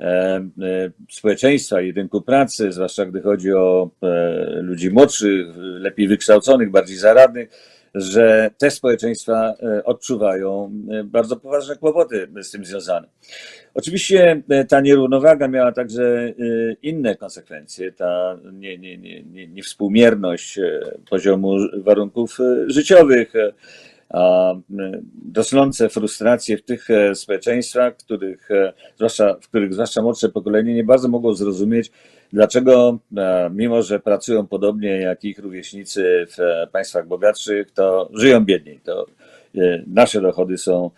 e, 0.00 0.04
e, 0.04 0.90
społeczeństwa 1.10 1.80
i 1.80 1.92
rynku 1.92 2.22
pracy, 2.22 2.72
zwłaszcza 2.72 3.06
gdy 3.06 3.20
chodzi 3.20 3.52
o 3.52 3.90
e, 4.02 4.62
ludzi 4.62 4.90
młodszych, 4.90 5.46
lepiej 5.56 6.08
wykształconych, 6.08 6.70
bardziej 6.70 6.96
zaradnych, 6.96 7.50
że 7.94 8.50
te 8.58 8.70
społeczeństwa 8.70 9.54
odczuwają 9.84 10.72
bardzo 11.04 11.36
poważne 11.36 11.76
kłopoty 11.76 12.28
z 12.42 12.50
tym 12.50 12.64
związane. 12.64 13.08
Oczywiście 13.74 14.42
ta 14.68 14.80
nierównowaga 14.80 15.48
miała 15.48 15.72
także 15.72 16.32
inne 16.82 17.16
konsekwencje, 17.16 17.92
ta 17.92 18.38
nie, 18.52 18.78
nie, 18.78 18.98
nie, 18.98 19.46
niewspółmierność 19.48 20.60
poziomu 21.10 21.56
warunków 21.76 22.38
życiowych, 22.66 23.32
rosnące 25.36 25.88
frustracje 25.88 26.56
w 26.56 26.62
tych 26.62 26.90
e, 26.90 27.14
społeczeństwach, 27.14 27.96
których, 27.96 28.50
e, 28.50 28.72
zwłaszcza, 28.96 29.34
w 29.40 29.48
których 29.48 29.74
zwłaszcza 29.74 30.02
młodsze 30.02 30.28
pokolenie 30.28 30.74
nie 30.74 30.84
bardzo 30.84 31.08
mogą 31.08 31.34
zrozumieć, 31.34 31.90
dlaczego 32.32 32.98
e, 33.16 33.50
mimo, 33.54 33.82
że 33.82 34.00
pracują 34.00 34.46
podobnie 34.46 34.88
jak 34.88 35.24
ich 35.24 35.38
rówieśnicy 35.38 36.26
w 36.28 36.66
państwach 36.72 37.06
bogatszych, 37.06 37.70
to 37.70 38.10
żyją 38.14 38.44
biedniej, 38.44 38.80
to 38.84 39.06
nasze 39.86 40.20
dochody 40.20 40.58
są 40.58 40.90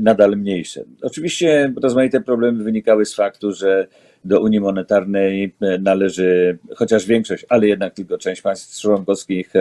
nadal 0.00 0.36
mniejsze. 0.36 0.84
Oczywiście 1.02 1.72
rozmaite 1.82 2.20
problemy 2.20 2.64
wynikały 2.64 3.04
z 3.04 3.14
faktu, 3.14 3.52
że 3.52 3.86
do 4.24 4.40
Unii 4.40 4.60
Monetarnej 4.60 5.54
należy 5.80 6.58
chociaż 6.76 7.06
większość, 7.06 7.46
ale 7.48 7.66
jednak 7.66 7.94
tylko 7.94 8.18
część 8.18 8.42
państw 8.42 8.80
członkowskich 8.80 9.52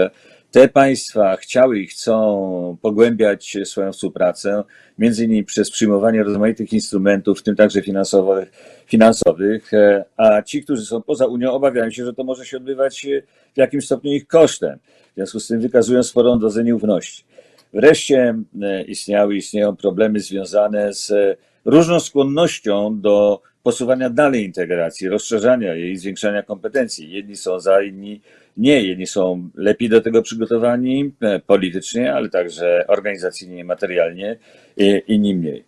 te 0.52 0.68
państwa 0.68 1.36
chciały 1.36 1.80
i 1.80 1.88
chcą 1.88 2.78
pogłębiać 2.82 3.58
swoją 3.64 3.92
współpracę, 3.92 4.64
między 4.98 5.26
innymi 5.26 5.44
przez 5.44 5.72
przyjmowanie 5.72 6.24
rozmaitych 6.24 6.74
instrumentów, 6.74 7.40
w 7.40 7.44
tym 7.44 7.56
także 7.56 7.82
finansowych, 7.82 8.52
finansowych, 8.86 9.74
e, 9.74 10.06
a 10.18 10.42
ci, 10.42 10.64
którzy 10.64 10.86
są 10.86 11.02
poza 11.02 11.26
Unią, 11.26 11.52
obawiają 11.52 11.92
się, 11.92 12.06
że 12.06 12.14
to 12.14 12.24
może 12.24 12.46
się 12.46 12.58
odbywać 12.58 13.08
w 13.54 13.58
jakimś 13.58 13.86
stopniu 13.86 14.12
ich 14.12 14.28
kosztem. 14.28 14.80
W 15.12 15.16
związku 15.16 15.40
z 15.40 15.48
tym 15.48 15.60
wykazują 15.62 16.04
sporą 16.04 16.40
dozę 16.40 16.64
nieufności. 16.64 17.24
Wreszcie 17.74 18.36
e, 18.62 18.84
istniały, 18.84 19.36
istnieją 19.36 19.76
problemy 19.76 20.20
związane 20.20 20.94
z 20.94 21.14
różną 21.66 22.00
skłonnością 22.00 23.02
do 23.02 23.42
posuwania 23.64 24.10
dalej 24.10 24.46
integracji, 24.46 25.10
rozszerzania 25.10 25.76
jej, 25.76 25.98
zwiększania 25.98 26.44
kompetencji. 26.44 27.12
Jedni 27.12 27.36
są 27.36 27.60
za, 27.60 27.82
inni 27.82 28.22
nie. 28.60 28.82
Jedni 28.82 29.08
są 29.08 29.50
lepiej 29.56 29.90
do 29.90 30.02
tego 30.02 30.22
przygotowani 30.22 31.12
e, 31.22 31.40
politycznie, 31.40 32.14
ale 32.14 32.30
także 32.30 32.86
organizacyjnie, 32.88 33.64
materialnie, 33.64 34.38
inni 35.08 35.36
mniej. 35.36 35.64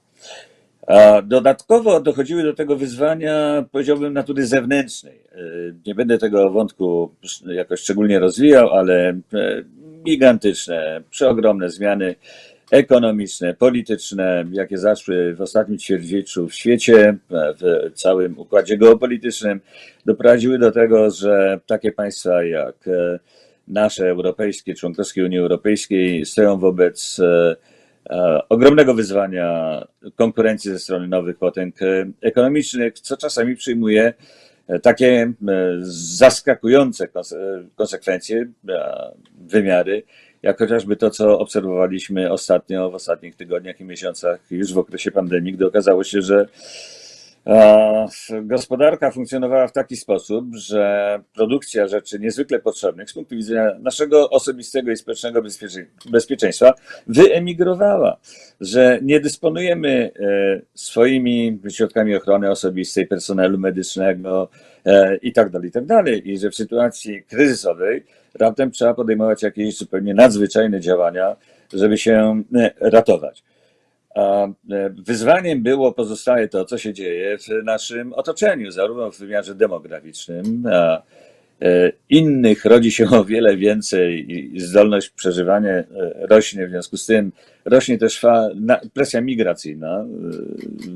Dodatkowo 1.23 2.01
dochodziły 2.01 2.43
do 2.43 2.53
tego 2.53 2.75
wyzwania, 2.75 3.65
powiedziałbym, 3.71 4.13
natury 4.13 4.45
zewnętrznej. 4.45 5.19
E, 5.31 5.37
nie 5.85 5.95
będę 5.95 6.17
tego 6.17 6.49
wątku 6.49 7.15
jakoś 7.45 7.79
szczególnie 7.79 8.19
rozwijał, 8.19 8.69
ale 8.69 9.09
e, 9.09 9.63
gigantyczne, 10.05 11.01
przeogromne 11.09 11.69
zmiany 11.69 12.15
ekonomiczne, 12.71 13.53
polityczne, 13.53 14.45
jakie 14.51 14.77
zaszły 14.77 15.35
w 15.35 15.41
ostatnim 15.41 15.77
ćwierćwieczu 15.77 16.47
w 16.47 16.53
świecie, 16.53 17.17
w 17.29 17.91
całym 17.93 18.39
układzie 18.39 18.77
geopolitycznym, 18.77 19.61
doprowadziły 20.05 20.59
do 20.59 20.71
tego, 20.71 21.09
że 21.09 21.59
takie 21.67 21.91
państwa 21.91 22.43
jak 22.43 22.87
e, 22.87 23.19
nasze 23.67 24.09
europejskie, 24.09 24.75
członkowskie 24.75 25.25
Unii 25.25 25.39
Europejskiej 25.39 26.25
stoją 26.25 26.57
wobec 26.57 27.19
e, 27.19 27.55
e, 28.09 28.39
ogromnego 28.49 28.93
wyzwania 28.93 29.81
konkurencji 30.15 30.71
ze 30.71 30.79
strony 30.79 31.07
nowych 31.07 31.37
potęg 31.37 31.75
ekonomicznych, 32.21 32.99
co 32.99 33.17
czasami 33.17 33.55
przyjmuje 33.55 34.13
takie 34.81 35.33
zaskakujące 35.81 37.07
konsekwencje, 37.75 38.47
wymiary, 39.41 40.03
jak 40.43 40.57
chociażby 40.57 40.95
to, 40.95 41.09
co 41.09 41.39
obserwowaliśmy 41.39 42.31
ostatnio, 42.31 42.91
w 42.91 42.95
ostatnich 42.95 43.35
tygodniach 43.35 43.79
i 43.79 43.83
miesiącach, 43.83 44.39
już 44.51 44.73
w 44.73 44.77
okresie 44.77 45.11
pandemii, 45.11 45.53
gdy 45.53 45.67
okazało 45.67 46.03
się, 46.03 46.21
że 46.21 46.47
Gospodarka 48.43 49.11
funkcjonowała 49.11 49.67
w 49.67 49.71
taki 49.71 49.95
sposób, 49.95 50.45
że 50.55 51.19
produkcja 51.33 51.87
rzeczy 51.87 52.19
niezwykle 52.19 52.59
potrzebnych 52.59 53.09
z 53.09 53.13
punktu 53.13 53.35
widzenia 53.35 53.71
naszego 53.79 54.29
osobistego 54.29 54.91
i 54.91 54.97
społecznego 54.97 55.41
bezpieczeństwa 56.11 56.73
wyemigrowała, 57.07 58.17
że 58.61 58.99
nie 59.01 59.19
dysponujemy 59.19 60.11
e, 60.19 60.61
swoimi 60.73 61.59
środkami 61.69 62.15
ochrony 62.15 62.49
osobistej, 62.49 63.07
personelu 63.07 63.57
medycznego 63.57 64.49
e, 64.85 65.15
i 65.15 65.33
tak 65.33 65.49
tak. 65.49 66.17
I 66.17 66.37
że 66.37 66.49
w 66.49 66.55
sytuacji 66.55 67.23
kryzysowej 67.23 68.03
raptem 68.39 68.71
trzeba 68.71 68.93
podejmować 68.93 69.43
jakieś 69.43 69.77
zupełnie 69.77 70.13
nadzwyczajne 70.13 70.79
działania, 70.79 71.35
żeby 71.73 71.97
się 71.97 72.43
e, 72.55 72.71
ratować. 72.79 73.43
A 74.15 74.45
e, 74.45 74.49
wyzwaniem 74.89 75.63
było, 75.63 75.93
pozostaje 75.93 76.47
to, 76.47 76.65
co 76.65 76.77
się 76.77 76.93
dzieje 76.93 77.37
w 77.37 77.63
naszym 77.63 78.13
otoczeniu, 78.13 78.71
zarówno 78.71 79.11
w 79.11 79.19
wymiarze 79.19 79.55
demograficznym, 79.55 80.63
a 80.71 81.01
e, 81.61 81.91
innych 82.09 82.65
rodzi 82.65 82.91
się 82.91 83.09
o 83.09 83.25
wiele 83.25 83.57
więcej 83.57 84.31
i 84.31 84.59
zdolność 84.59 85.09
przeżywania 85.09 85.83
rośnie, 86.29 86.67
w 86.67 86.69
związku 86.69 86.97
z 86.97 87.05
tym 87.05 87.31
rośnie 87.65 87.97
też 87.97 88.21
presja 88.93 89.21
migracyjna 89.21 90.05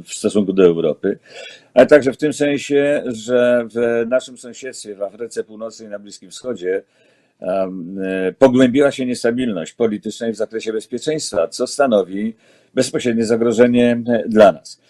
w 0.03 0.13
stosunku 0.13 0.53
do 0.53 0.65
Europy, 0.65 1.19
ale 1.73 1.85
także 1.87 2.13
w 2.13 2.17
tym 2.17 2.33
sensie, 2.33 3.03
że 3.05 3.67
w 3.75 4.05
naszym 4.09 4.37
sąsiedztwie, 4.37 4.95
w 4.95 5.01
Afryce 5.01 5.43
Północnej, 5.43 5.89
na 5.89 5.99
Bliskim 5.99 6.31
Wschodzie, 6.31 6.83
pogłębiła 8.39 8.91
się 8.91 9.05
niestabilność 9.05 9.73
polityczna 9.73 10.27
i 10.27 10.31
w 10.31 10.35
zakresie 10.35 10.73
bezpieczeństwa, 10.73 11.47
co 11.47 11.67
stanowi 11.67 12.35
bezpośrednie 12.75 13.25
zagrożenie 13.25 14.03
e, 14.07 14.23
dla 14.29 14.51
nas. 14.51 14.81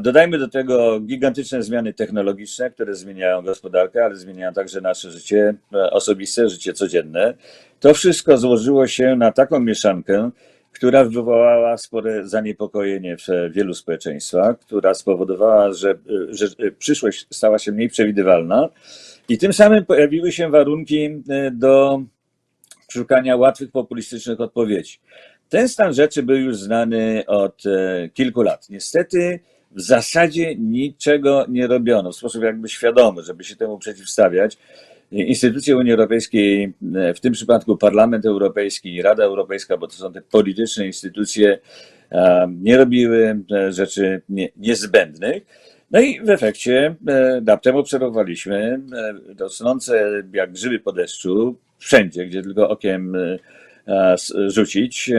Dodajmy 0.00 0.38
do 0.38 0.48
tego 0.48 1.00
gigantyczne 1.00 1.62
zmiany 1.62 1.94
technologiczne, 1.94 2.70
które 2.70 2.94
zmieniają 2.94 3.42
gospodarkę, 3.42 4.04
ale 4.04 4.16
zmieniają 4.16 4.52
także 4.52 4.80
nasze 4.80 5.10
życie 5.10 5.54
e, 5.74 5.90
osobiste, 5.90 6.48
życie 6.48 6.72
codzienne. 6.72 7.34
To 7.80 7.94
wszystko 7.94 8.38
złożyło 8.38 8.86
się 8.86 9.16
na 9.16 9.32
taką 9.32 9.60
mieszankę, 9.60 10.30
która 10.72 11.04
wywołała 11.04 11.76
spore 11.76 12.28
zaniepokojenie 12.28 13.16
w 13.16 13.52
wielu 13.52 13.74
społeczeństwach, 13.74 14.58
która 14.58 14.94
spowodowała, 14.94 15.72
że, 15.72 15.90
e, 15.90 15.94
że 16.30 16.46
przyszłość 16.78 17.26
stała 17.30 17.58
się 17.58 17.72
mniej 17.72 17.88
przewidywalna 17.88 18.68
i 19.28 19.38
tym 19.38 19.52
samym 19.52 19.84
pojawiły 19.84 20.32
się 20.32 20.50
warunki 20.50 21.08
do 21.52 22.02
szukania 22.92 23.36
łatwych 23.36 23.70
populistycznych 23.70 24.40
odpowiedzi. 24.40 24.98
Ten 25.48 25.68
stan 25.68 25.92
rzeczy 25.92 26.22
był 26.22 26.36
już 26.36 26.56
znany 26.56 27.24
od 27.26 27.66
e, 27.66 28.08
kilku 28.08 28.42
lat. 28.42 28.70
Niestety 28.70 29.40
w 29.70 29.80
zasadzie 29.80 30.56
niczego 30.56 31.46
nie 31.48 31.66
robiono 31.66 32.12
w 32.12 32.16
sposób 32.16 32.42
jakby 32.42 32.68
świadomy, 32.68 33.22
żeby 33.22 33.44
się 33.44 33.56
temu 33.56 33.78
przeciwstawiać. 33.78 34.58
Instytucje 35.10 35.76
Unii 35.76 35.92
Europejskiej, 35.92 36.72
e, 36.94 37.14
w 37.14 37.20
tym 37.20 37.32
przypadku 37.32 37.76
Parlament 37.76 38.26
Europejski 38.26 38.94
i 38.94 39.02
Rada 39.02 39.24
Europejska, 39.24 39.76
bo 39.76 39.86
to 39.86 39.94
są 39.94 40.12
te 40.12 40.22
polityczne 40.22 40.86
instytucje, 40.86 41.58
e, 42.12 42.48
nie 42.60 42.76
robiły 42.76 43.40
rzeczy 43.68 44.22
niezbędnych. 44.56 45.42
No 45.92 46.00
i 46.00 46.20
w 46.20 46.30
efekcie 46.30 46.94
raptem 47.46 47.76
obserwowaliśmy 47.76 48.80
rosnące 49.38 50.22
jak 50.32 50.52
grzyby 50.52 50.78
po 50.78 50.92
deszczu, 50.92 51.56
wszędzie, 51.78 52.26
gdzie 52.26 52.42
tylko 52.42 52.68
okiem 52.68 53.16
E, 53.88 54.16
rzucić 54.48 55.10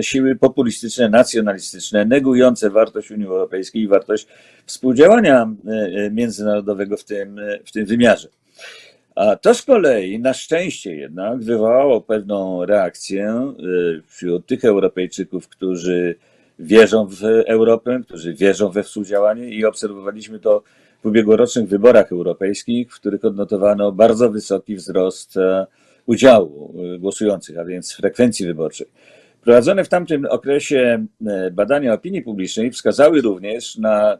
siły 0.00 0.36
populistyczne, 0.36 1.08
nacjonalistyczne, 1.08 2.04
negujące 2.04 2.70
wartość 2.70 3.10
Unii 3.10 3.26
Europejskiej 3.26 3.82
i 3.82 3.88
wartość 3.88 4.26
współdziałania 4.66 5.54
e, 5.66 5.70
e, 5.72 6.10
międzynarodowego 6.10 6.96
w 6.96 7.04
tym, 7.04 7.40
w 7.64 7.72
tym 7.72 7.86
wymiarze. 7.86 8.28
A 9.14 9.36
to 9.36 9.54
z 9.54 9.62
kolei, 9.62 10.18
na 10.18 10.34
szczęście 10.34 10.96
jednak, 10.96 11.38
wywołało 11.38 12.00
pewną 12.00 12.64
reakcję 12.64 13.52
wśród 14.06 14.46
tych 14.46 14.64
Europejczyków, 14.64 15.48
którzy 15.48 16.14
wierzą 16.58 17.06
w 17.06 17.24
Europę, 17.46 18.00
którzy 18.04 18.34
wierzą 18.34 18.70
we 18.70 18.82
współdziałanie 18.82 19.48
i 19.48 19.64
obserwowaliśmy 19.64 20.38
to 20.38 20.62
w 21.02 21.06
ubiegłorocznych 21.06 21.68
wyborach 21.68 22.12
europejskich, 22.12 22.92
w 22.92 23.00
których 23.00 23.24
odnotowano 23.24 23.92
bardzo 23.92 24.30
wysoki 24.30 24.76
wzrost 24.76 25.38
udziału 26.06 26.74
y, 26.94 26.98
głosujących, 26.98 27.58
a 27.58 27.64
więc 27.64 27.94
frekwencji 27.94 28.46
wyborczej. 28.46 28.86
Prowadzone 29.42 29.84
w 29.84 29.88
tamtym 29.88 30.26
okresie 30.30 31.06
y, 31.46 31.50
badania 31.50 31.92
opinii 31.94 32.22
publicznej 32.22 32.70
wskazały 32.70 33.20
również 33.20 33.78
na 33.78 34.18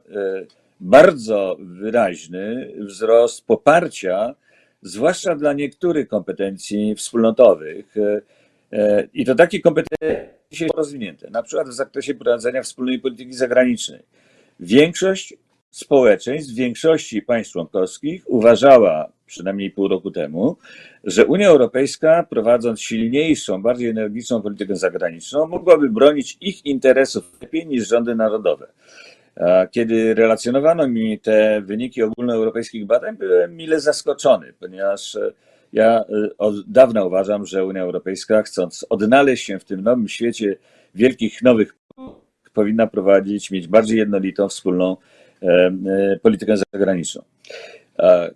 bardzo 0.81 1.57
wyraźny 1.61 2.73
wzrost 2.79 3.47
poparcia, 3.47 4.35
zwłaszcza 4.83 5.35
dla 5.35 5.53
niektórych 5.53 6.09
kompetencji 6.09 6.95
wspólnotowych. 6.95 7.95
I 9.15 9.25
to 9.25 9.35
takie 9.35 9.61
kompetencje 9.61 10.36
są 10.55 10.67
rozwinięte, 10.77 11.31
na 11.31 11.43
przykład 11.43 11.69
w 11.69 11.73
zakresie 11.73 12.15
prowadzenia 12.15 12.63
wspólnej 12.63 12.99
polityki 12.99 13.33
zagranicznej. 13.33 14.01
Większość 14.61 15.35
społeczeństw, 15.71 16.55
większości 16.55 17.23
państw 17.23 17.53
członkowskich 17.53 18.23
uważała 18.27 19.13
przynajmniej 19.27 19.71
pół 19.71 19.89
roku 19.89 20.11
temu, 20.11 20.57
że 21.05 21.27
Unia 21.27 21.49
Europejska, 21.49 22.27
prowadząc 22.31 22.81
silniejszą, 22.81 23.63
bardziej 23.63 23.89
energiczną 23.89 24.43
politykę 24.43 24.77
zagraniczną, 24.77 25.47
mogłaby 25.47 25.91
bronić 25.91 26.37
ich 26.41 26.67
interesów 26.67 27.39
lepiej 27.43 27.67
niż 27.67 27.89
rządy 27.89 28.15
narodowe. 28.15 28.73
Kiedy 29.71 30.15
relacjonowano 30.15 30.89
mi 30.89 31.21
te 31.21 31.61
wyniki 31.61 32.03
ogólnoeuropejskich 32.03 32.87
badań, 32.87 33.17
byłem 33.17 33.57
mile 33.57 33.81
zaskoczony, 33.81 34.53
ponieważ 34.61 35.17
e, 35.17 35.33
ja 35.73 36.01
e, 36.01 36.05
od 36.39 36.71
dawna 36.71 37.05
uważam, 37.05 37.47
że 37.47 37.65
Unia 37.65 37.83
Europejska, 37.83 38.43
chcąc 38.43 38.87
odnaleźć 38.89 39.47
się 39.47 39.59
w 39.59 39.65
tym 39.65 39.81
nowym 39.81 40.09
świecie 40.09 40.57
wielkich 40.95 41.43
nowych, 41.43 41.77
powinna 42.53 42.87
prowadzić, 42.87 43.51
mieć 43.51 43.69
bardziej 43.69 43.99
jednolitą, 43.99 44.49
wspólną 44.49 44.97
e, 45.43 45.71
politykę 46.23 46.55
zagraniczną. 46.73 47.23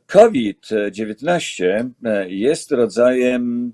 COVID-19 0.06 1.90
e, 2.04 2.30
jest 2.30 2.72
rodzajem 2.72 3.72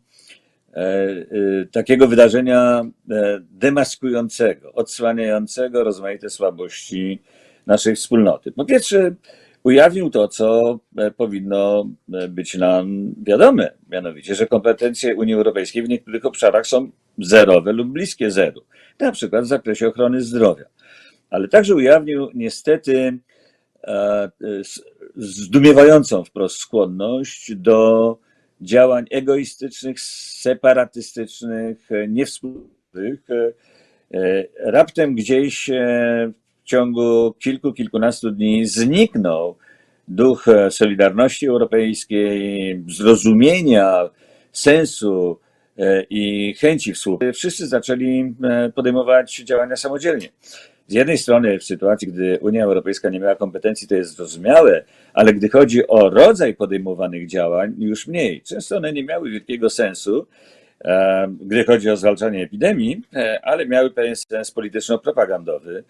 e, 0.75 0.81
e, 0.81 1.27
takiego 1.73 2.09
wydarzenia 2.09 2.83
demaskującego, 3.41 4.73
odsłaniającego 4.73 5.85
rozmaite 5.85 6.31
słabości 6.31 7.23
naszej 7.67 7.97
wspólnoty. 7.97 8.53
Po 8.53 8.65
pierwsze, 8.65 9.15
ujawnił 9.67 10.11
to, 10.11 10.29
co 10.29 10.79
powinno 11.17 11.91
być 12.29 12.55
nam 12.55 13.15
wiadome, 13.23 13.73
mianowicie, 13.91 14.35
że 14.35 14.47
kompetencje 14.47 15.17
Unii 15.17 15.35
Europejskiej 15.35 15.83
w 15.83 15.89
niektórych 15.89 16.25
obszarach 16.25 16.67
są 16.67 16.91
zerowe 17.19 17.73
lub 17.73 17.89
bliskie 17.89 18.31
zeru, 18.31 18.63
na 19.01 19.13
przykład 19.13 19.45
w 19.45 19.49
zakresie 19.49 19.89
ochrony 19.89 20.23
zdrowia. 20.23 20.65
Ale 21.31 21.49
także 21.49 21.75
ujawnił 21.75 22.29
niestety 22.35 23.19
zdumiewającą 25.17 26.25
wprost 26.25 26.57
skłonność 26.57 27.55
do 27.55 28.19
działań 28.61 29.05
egoistycznych, 29.11 30.01
separatystycznych, 30.41 31.89
niewspólnych. 32.09 33.21
Raptem 34.65 35.15
gdzieś 35.15 35.71
ciągu 36.67 37.35
kilku, 37.39 37.73
kilkunastu 37.73 38.31
dni 38.31 38.67
zniknął 38.67 39.57
duch 40.09 40.47
Solidarności 40.71 41.47
Europejskiej, 41.47 42.85
zrozumienia 42.89 44.11
sensu 44.53 45.39
i 46.11 46.55
chęci 46.59 46.93
współpracy. 46.93 47.33
Wszyscy 47.33 47.67
zaczęli 47.67 48.35
podejmować 48.75 49.37
działania 49.37 49.77
samodzielnie. 49.77 50.29
Z 50.89 50.95
jednej 50.95 51.19
strony 51.19 51.59
w 51.59 51.65
sytuacji, 51.65 52.09
gdy 52.09 52.39
Unia 52.41 52.65
Europejska 52.65 53.11
nie 53.11 53.21
miała 53.21 53.35
kompetencji, 53.35 53.89
to 53.89 53.95
jest 53.95 54.17
zrozumiałe, 54.17 54.85
ale 55.15 55.35
gdy 55.35 55.49
chodzi 55.49 55.87
o 55.87 56.11
rodzaj 56.11 56.55
podejmowanych 56.55 57.29
działań, 57.29 57.75
już 57.79 58.07
mniej. 58.07 58.43
Często 58.43 58.77
one 58.77 58.93
nie 58.93 59.05
miały 59.05 59.31
wielkiego 59.31 59.71
sensu, 59.71 60.27
gdy 61.41 61.65
chodzi 61.65 61.91
o 61.91 61.97
zwalczanie 61.97 62.43
epidemii, 62.43 63.03
e, 63.15 63.41
ale 63.43 63.67
miały 63.67 63.91
pewien 63.91 64.17
sens 64.17 64.51
polityczno-propagandowy, 64.51 65.79
e, 65.79 65.83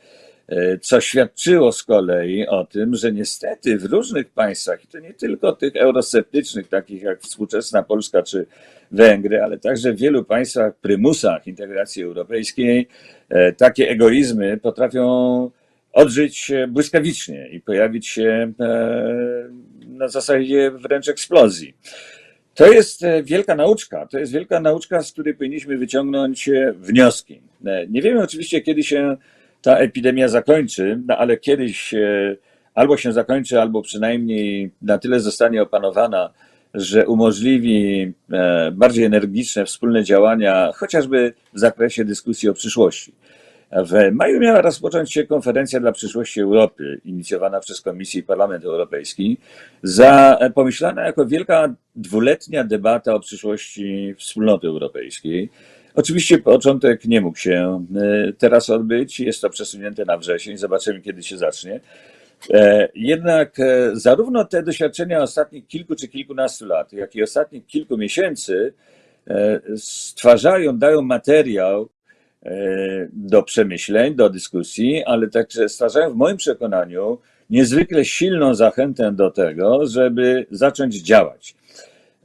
co 0.81 1.01
świadczyło 1.01 1.73
z 1.73 1.83
kolei 1.83 2.47
o 2.47 2.65
tym, 2.65 2.95
że 2.95 3.13
niestety 3.13 3.79
w 3.79 3.85
różnych 3.85 4.29
państwach, 4.31 4.85
i 4.85 4.89
to 4.89 4.99
nie 4.99 5.15
tylko 5.15 5.53
tych 5.53 5.77
eurosceptycznych, 5.77 6.69
takich 6.69 7.03
jak 7.03 7.21
współczesna 7.21 7.83
Polska 7.83 8.23
czy 8.23 8.47
Węgry, 8.91 9.43
ale 9.43 9.59
także 9.59 9.93
w 9.93 9.99
wielu 9.99 10.25
państwach, 10.25 10.75
prymusach 10.77 11.47
integracji 11.47 12.03
europejskiej, 12.03 12.89
e, 13.29 13.53
takie 13.53 13.89
egoizmy 13.89 14.57
potrafią 14.57 15.51
odżyć 15.93 16.53
błyskawicznie 16.69 17.49
i 17.49 17.61
pojawić 17.61 18.07
się 18.07 18.53
na 19.87 20.09
zasadzie 20.09 20.71
wręcz 20.71 21.09
eksplozji. 21.09 21.75
To 22.57 22.73
jest 22.73 23.03
e, 23.03 23.23
wielka 23.23 23.55
nauczka. 23.55 24.07
To 24.07 24.19
jest 24.19 24.33
wielka 24.33 24.61
nauczka, 24.61 25.03
z 25.03 25.13
której 25.13 25.35
powinniśmy 25.35 25.79
wyciągnąć 25.79 26.49
e, 26.49 26.73
wnioski. 26.73 27.41
E, 27.67 27.87
nie 27.87 28.03
wiemy 28.03 28.23
oczywiście, 28.23 28.61
kiedy 28.61 28.83
się 28.83 29.17
ta 29.67 29.79
epidemia 29.79 30.29
zakończy, 30.29 31.03
no 31.07 31.17
ale 31.17 31.37
kiedyś 31.37 31.95
albo 32.75 32.97
się 32.97 33.13
zakończy, 33.13 33.61
albo 33.61 33.83
przynajmniej 33.83 34.71
na 34.83 34.99
tyle 34.99 35.21
zostanie 35.21 35.63
opanowana, 35.63 36.33
że 36.75 37.07
umożliwi 37.07 38.13
e, 38.33 38.71
bardziej 38.73 39.05
energiczne 39.05 39.65
wspólne 39.65 40.05
działania, 40.05 40.73
chociażby 40.75 41.35
w 41.55 41.59
zakresie 41.59 42.05
dyskusji 42.05 42.49
o 42.49 42.55
przyszłości. 42.55 43.15
W 43.73 44.13
maju 44.13 44.41
miała 44.41 44.61
rozpocząć 44.61 45.13
się 45.13 45.27
konferencja 45.27 45.81
dla 45.81 45.93
przyszłości 45.93 46.41
Europy, 46.41 47.01
inicjowana 47.05 47.61
przez 47.61 47.81
Komisję 47.81 48.21
i 48.21 48.25
Parlament 48.25 48.65
Europejski, 48.65 49.39
za, 49.83 50.39
pomyślana 50.55 51.03
jako 51.03 51.27
wielka 51.27 51.75
dwuletnia 51.97 52.65
debata 52.65 53.15
o 53.15 53.21
przyszłości 53.21 54.15
wspólnoty 54.19 54.67
europejskiej. 54.67 55.51
Oczywiście 55.97 56.39
początek 56.39 57.05
nie 57.05 57.21
mógł 57.21 57.39
się 57.39 57.87
e, 57.97 58.33
teraz 58.33 58.71
odbyć, 58.71 59.21
jest 59.21 59.41
to 59.41 59.51
przesunięte 59.51 60.05
na 60.05 60.19
wrzesień, 60.19 60.57
zobaczymy 60.57 61.01
kiedy 61.01 61.23
się 61.23 61.39
zacznie. 61.39 61.81
E, 62.51 62.89
jednak 62.95 63.61
e, 63.61 63.91
zarówno 63.93 64.45
te 64.45 64.63
doświadczenia 64.63 65.23
ostatnich 65.23 65.67
kilku 65.67 65.95
czy 65.95 66.09
kilkunastu 66.09 66.67
lat, 66.67 66.93
jak 66.93 67.17
i 67.17 67.23
ostatnich 67.23 67.67
kilku 67.67 67.99
miesięcy 67.99 68.73
stwarzają, 69.77 70.79
dają 70.79 71.03
materiał 71.03 71.89
do 73.13 73.43
przemyśleń, 73.43 74.15
do 74.15 74.31
dyskusji, 74.31 75.05
ale 75.05 75.29
także 75.29 75.69
stwarzają 75.69 76.11
w 76.13 76.17
moim 76.17 76.37
przekonaniu 76.37 77.19
niezwykle 77.51 78.05
silną 78.05 78.55
zachętę 78.55 79.13
do 79.13 79.31
tego, 79.31 79.87
żeby 79.87 80.47
zacząć 80.51 80.95
działać. 80.95 81.55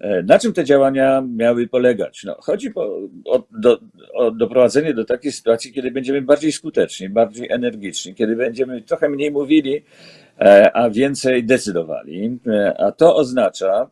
E, 0.01 0.23
na 0.23 0.39
czym 0.39 0.53
te 0.53 0.63
działania 0.63 1.23
miały 1.35 1.67
polegać? 1.67 2.23
No, 2.23 2.35
chodzi 2.39 2.71
po, 2.71 2.99
o, 3.25 3.43
do, 3.51 3.79
o 4.13 4.31
doprowadzenie 4.31 4.93
do 4.93 5.05
takiej 5.05 5.31
sytuacji, 5.31 5.73
kiedy 5.73 5.91
będziemy 5.91 6.21
bardziej 6.21 6.51
skuteczni, 6.51 7.09
bardziej 7.09 7.51
energiczni, 7.51 8.15
kiedy 8.15 8.35
będziemy 8.35 8.81
trochę 8.81 9.09
mniej 9.09 9.31
mówili, 9.31 9.83
e, 10.39 10.71
a 10.75 10.89
więcej 10.89 11.43
decydowali. 11.43 12.39
E, 12.47 12.81
a 12.81 12.91
to 12.91 13.15
oznacza 13.15 13.89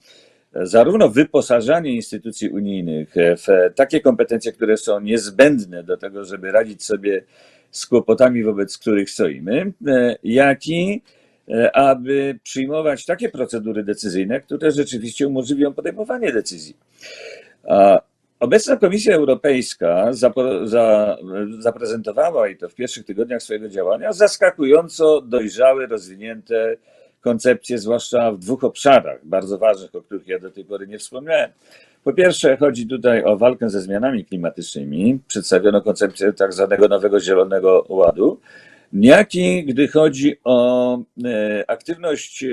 zarówno 0.53 1.09
wyposażanie 1.09 1.95
instytucji 1.95 2.49
unijnych 2.49 3.13
w 3.15 3.75
takie 3.75 3.99
kompetencje, 4.01 4.51
które 4.51 4.77
są 4.77 4.99
niezbędne 4.99 5.83
do 5.83 5.97
tego, 5.97 6.25
żeby 6.25 6.51
radzić 6.51 6.83
sobie 6.83 7.23
z 7.71 7.85
kłopotami, 7.85 8.43
wobec 8.43 8.77
których 8.77 9.09
stoimy, 9.09 9.73
jak 10.23 10.67
i 10.67 11.01
aby 11.73 12.39
przyjmować 12.43 13.05
takie 13.05 13.29
procedury 13.29 13.83
decyzyjne, 13.83 14.41
które 14.41 14.71
rzeczywiście 14.71 15.27
umożliwią 15.27 15.73
podejmowanie 15.73 16.31
decyzji. 16.31 16.77
Obecna 18.39 18.77
Komisja 18.77 19.15
Europejska 19.15 20.11
zaprezentowała, 21.59 22.47
i 22.47 22.57
to 22.57 22.69
w 22.69 22.75
pierwszych 22.75 23.05
tygodniach 23.05 23.43
swojego 23.43 23.69
działania, 23.69 24.13
zaskakująco 24.13 25.21
dojrzałe, 25.21 25.87
rozwinięte 25.87 26.75
koncepcje, 27.21 27.77
zwłaszcza 27.77 28.31
w 28.31 28.37
dwóch 28.37 28.63
obszarach 28.63 29.25
bardzo 29.25 29.57
ważnych, 29.57 29.95
o 29.95 30.01
których 30.01 30.27
ja 30.27 30.39
do 30.39 30.51
tej 30.51 30.65
pory 30.65 30.87
nie 30.87 30.97
wspomniałem. 30.97 31.51
Po 32.03 32.13
pierwsze, 32.13 32.57
chodzi 32.57 32.87
tutaj 32.87 33.23
o 33.23 33.37
walkę 33.37 33.69
ze 33.69 33.81
zmianami 33.81 34.25
klimatycznymi. 34.25 35.19
Przedstawiono 35.27 35.81
koncepcję 35.81 36.33
tak 36.33 36.53
zwanego 36.53 36.87
nowego 36.87 37.19
zielonego 37.19 37.85
ładu, 37.89 38.39
Niejaki, 38.93 39.65
gdy 39.65 39.87
chodzi 39.87 40.35
o 40.43 40.99
e, 41.25 41.63
aktywność 41.67 42.43
e, 42.43 42.47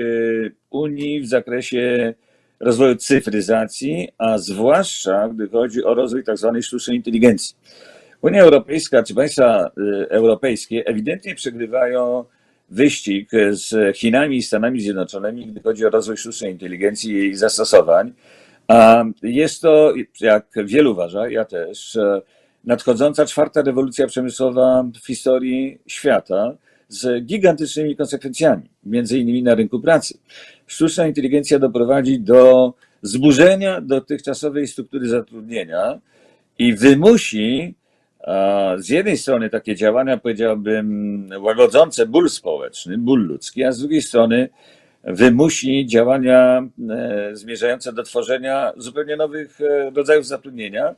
Unii 0.69 1.21
w 1.21 1.27
zakresie 1.27 2.13
rozwoju 2.59 2.95
cyfryzacji, 2.95 4.09
a 4.17 4.37
zwłaszcza 4.37 5.29
gdy 5.29 5.47
chodzi 5.47 5.83
o 5.83 5.93
rozwój 5.93 6.23
tzw. 6.23 6.51
Tak 6.53 6.63
sztucznej 6.63 6.97
inteligencji. 6.97 7.55
Unia 8.21 8.43
Europejska 8.43 9.03
czy 9.03 9.15
państwa 9.15 9.71
e, 9.77 10.09
europejskie 10.09 10.85
ewidentnie 10.85 11.35
przegrywają 11.35 12.25
wyścig 12.69 13.29
z 13.51 13.97
Chinami 13.97 14.37
i 14.37 14.43
Stanami 14.43 14.81
Zjednoczonymi, 14.81 15.45
gdy 15.45 15.61
chodzi 15.61 15.85
o 15.85 15.89
rozwój 15.89 16.17
sztucznej 16.17 16.51
inteligencji 16.51 17.11
i 17.11 17.17
jej 17.17 17.35
zastosowań. 17.35 18.13
A 18.67 19.05
jest 19.23 19.61
to, 19.61 19.93
jak 20.21 20.47
wielu 20.65 20.91
uważa, 20.91 21.29
ja 21.29 21.45
też, 21.45 21.97
nadchodząca 22.67 23.25
czwarta 23.25 23.61
rewolucja 23.61 24.07
przemysłowa 24.07 24.85
w 25.03 25.07
historii 25.07 25.79
świata 25.87 26.53
z 26.87 27.25
gigantycznymi 27.25 27.95
konsekwencjami, 27.95 28.69
między 28.83 29.19
innymi 29.19 29.43
na 29.43 29.55
rynku 29.55 29.79
pracy. 29.79 30.17
Sztuczna 30.67 31.07
inteligencja 31.07 31.59
doprowadzi 31.59 32.19
do 32.19 32.73
zburzenia 33.01 33.81
dotychczasowej 33.81 34.67
struktury 34.67 35.07
zatrudnienia 35.07 35.99
i 36.59 36.73
wymusi 36.73 37.75
z 38.77 38.89
jednej 38.89 39.17
strony 39.17 39.49
takie 39.49 39.75
działania, 39.75 40.17
powiedziałbym, 40.17 41.29
łagodzące 41.39 42.05
ból 42.05 42.29
społeczny, 42.29 42.97
ból 42.97 43.27
ludzki, 43.27 43.63
a 43.63 43.71
z 43.71 43.79
drugiej 43.79 44.01
strony 44.01 44.49
wymusi 45.03 45.85
działania 45.85 46.67
e, 46.89 47.29
zmierzające 47.33 47.93
do 47.93 48.03
tworzenia 48.03 48.73
zupełnie 48.77 49.15
nowych 49.15 49.61
e, 49.61 49.89
rodzajów 49.89 50.27
zatrudnienia, 50.27 50.95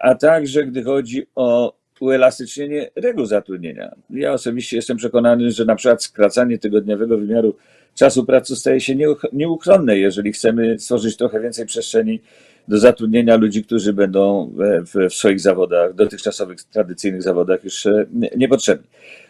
a 0.00 0.14
także 0.14 0.64
gdy 0.64 0.82
chodzi 0.82 1.26
o 1.34 1.74
uelastycznienie 2.00 2.90
reguł 2.96 3.26
zatrudnienia. 3.26 3.94
Ja 4.10 4.32
osobiście 4.32 4.76
jestem 4.76 4.96
przekonany, 4.96 5.50
że 5.50 5.64
na 5.64 5.76
przykład 5.76 6.02
skracanie 6.02 6.58
tygodniowego 6.58 7.18
wymiaru 7.18 7.56
czasu 7.94 8.24
pracy 8.24 8.56
staje 8.56 8.80
się 8.80 8.94
nieuchronne, 9.32 9.98
jeżeli 9.98 10.32
chcemy 10.32 10.78
stworzyć 10.78 11.16
trochę 11.16 11.40
więcej 11.40 11.66
przestrzeni 11.66 12.20
do 12.68 12.78
zatrudnienia 12.78 13.36
ludzi, 13.36 13.64
którzy 13.64 13.92
będą 13.92 14.52
w, 14.56 15.08
w 15.08 15.14
swoich 15.14 15.40
zawodach, 15.40 15.94
dotychczasowych, 15.94 16.62
tradycyjnych 16.62 17.22
zawodach 17.22 17.64
już 17.64 17.86
e, 17.86 18.06
niepotrzebni. 18.36 18.86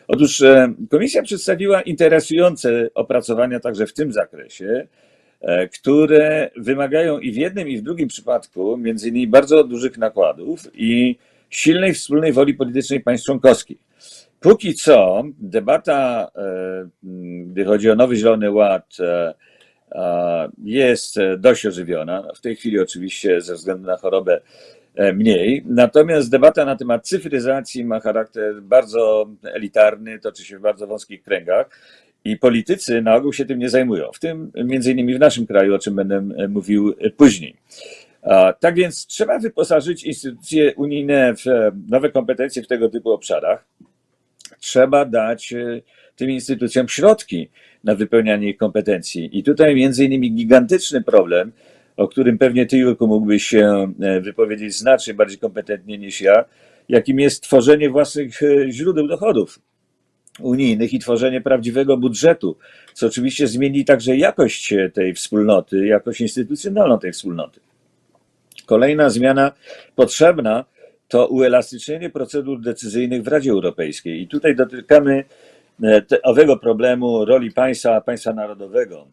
Otóż 0.08 0.42
e, 0.42 0.72
komisja 0.90 1.22
przedstawiła 1.22 1.82
interesujące 1.82 2.88
opracowania 2.94 3.60
także 3.60 3.86
w 3.86 3.92
tym 3.92 4.12
zakresie. 4.12 4.86
E, 5.40 5.68
które 5.68 6.50
wymagają 6.56 7.18
i 7.18 7.32
w 7.32 7.36
jednym, 7.36 7.68
i 7.68 7.76
w 7.76 7.82
drugim 7.82 8.08
przypadku 8.08 8.76
między 8.76 9.08
innymi 9.08 9.26
bardzo 9.26 9.64
dużych 9.64 9.98
nakładów 9.98 10.60
i 10.74 11.18
silnej 11.50 11.94
wspólnej 11.94 12.32
woli 12.32 12.54
politycznej 12.54 13.00
państw 13.00 13.26
członkowskich. 13.26 13.78
Póki 14.40 14.74
co 14.74 15.22
debata, 15.38 16.30
e, 16.36 16.88
gdy 17.44 17.64
chodzi 17.64 17.90
o 17.90 17.94
Nowy 17.94 18.16
Zielony 18.16 18.50
Ład, 18.50 18.96
e, 19.00 19.34
jest 20.64 21.16
dość 21.38 21.66
ożywiona. 21.66 22.28
W 22.34 22.40
tej 22.40 22.56
chwili 22.56 22.80
oczywiście 22.80 23.40
ze 23.40 23.54
względu 23.54 23.86
na 23.86 23.96
chorobę 23.96 24.40
mniej. 25.14 25.62
Natomiast 25.66 26.30
debata 26.30 26.64
na 26.64 26.76
temat 26.76 27.08
cyfryzacji 27.08 27.84
ma 27.84 28.00
charakter 28.00 28.62
bardzo 28.62 29.30
elitarny, 29.44 30.18
toczy 30.18 30.44
się 30.44 30.58
w 30.58 30.60
bardzo 30.60 30.86
wąskich 30.86 31.22
kręgach 31.22 31.70
i 32.24 32.36
politycy 32.36 33.02
na 33.02 33.14
ogół 33.14 33.32
się 33.32 33.44
tym 33.44 33.58
nie 33.58 33.70
zajmują, 33.70 34.10
w 34.14 34.18
tym 34.18 34.52
między 34.64 34.92
innymi 34.92 35.14
w 35.14 35.18
naszym 35.18 35.46
kraju, 35.46 35.74
o 35.74 35.78
czym 35.78 35.94
będę 35.94 36.16
e, 36.36 36.48
mówił 36.48 36.94
e, 36.98 37.10
później. 37.10 37.56
Tak 38.60 38.74
więc 38.74 39.06
trzeba 39.06 39.38
wyposażyć 39.38 40.04
instytucje 40.04 40.74
unijne 40.74 41.34
w 41.36 41.46
e, 41.46 41.72
nowe 41.88 42.10
kompetencje 42.10 42.62
w 42.62 42.66
tego 42.66 42.88
typu 42.88 43.10
obszarach. 43.10 43.64
Trzeba 44.58 45.04
dać 45.04 45.54
tym 46.16 46.30
instytucjom 46.30 46.88
środki 46.88 47.48
na 47.84 47.94
wypełnianie 47.94 48.48
ich 48.48 48.56
kompetencji. 48.56 49.38
I 49.38 49.42
tutaj 49.42 49.74
między 49.74 50.04
innymi 50.04 50.32
gigantyczny 50.32 51.02
problem, 51.02 51.52
o 51.96 52.08
którym 52.08 52.38
pewnie 52.38 52.66
ty, 52.66 52.78
Jurku, 52.78 53.06
mógłbyś 53.06 53.46
się 53.46 53.92
wypowiedzieć 54.20 54.74
znacznie 54.74 55.14
bardziej 55.14 55.38
kompetentnie 55.38 55.98
niż 55.98 56.20
ja, 56.20 56.44
jakim 56.88 57.20
jest 57.20 57.42
tworzenie 57.42 57.90
własnych 57.90 58.40
źródeł 58.68 59.08
dochodów 59.08 59.58
unijnych 60.42 60.92
i 60.92 60.98
tworzenie 60.98 61.40
prawdziwego 61.40 61.96
budżetu, 61.96 62.56
co 62.94 63.06
oczywiście 63.06 63.46
zmieni 63.46 63.84
także 63.84 64.16
jakość 64.16 64.74
tej 64.94 65.14
wspólnoty, 65.14 65.86
jakość 65.86 66.20
instytucjonalną 66.20 66.98
tej 66.98 67.12
wspólnoty. 67.12 67.60
Kolejna 68.66 69.10
zmiana 69.10 69.52
potrzebna 69.94 70.64
to 71.08 71.26
uelastycznienie 71.26 72.10
procedur 72.10 72.60
decyzyjnych 72.60 73.22
w 73.22 73.28
Radzie 73.28 73.50
Europejskiej. 73.50 74.22
I 74.22 74.28
tutaj 74.28 74.56
dotykamy 74.56 75.24
e, 75.82 76.02
owego 76.22 76.56
problemu 76.56 77.24
roli 77.24 77.50
państwa, 77.50 78.00
państwa 78.00 78.32
narodowego, 78.32 79.06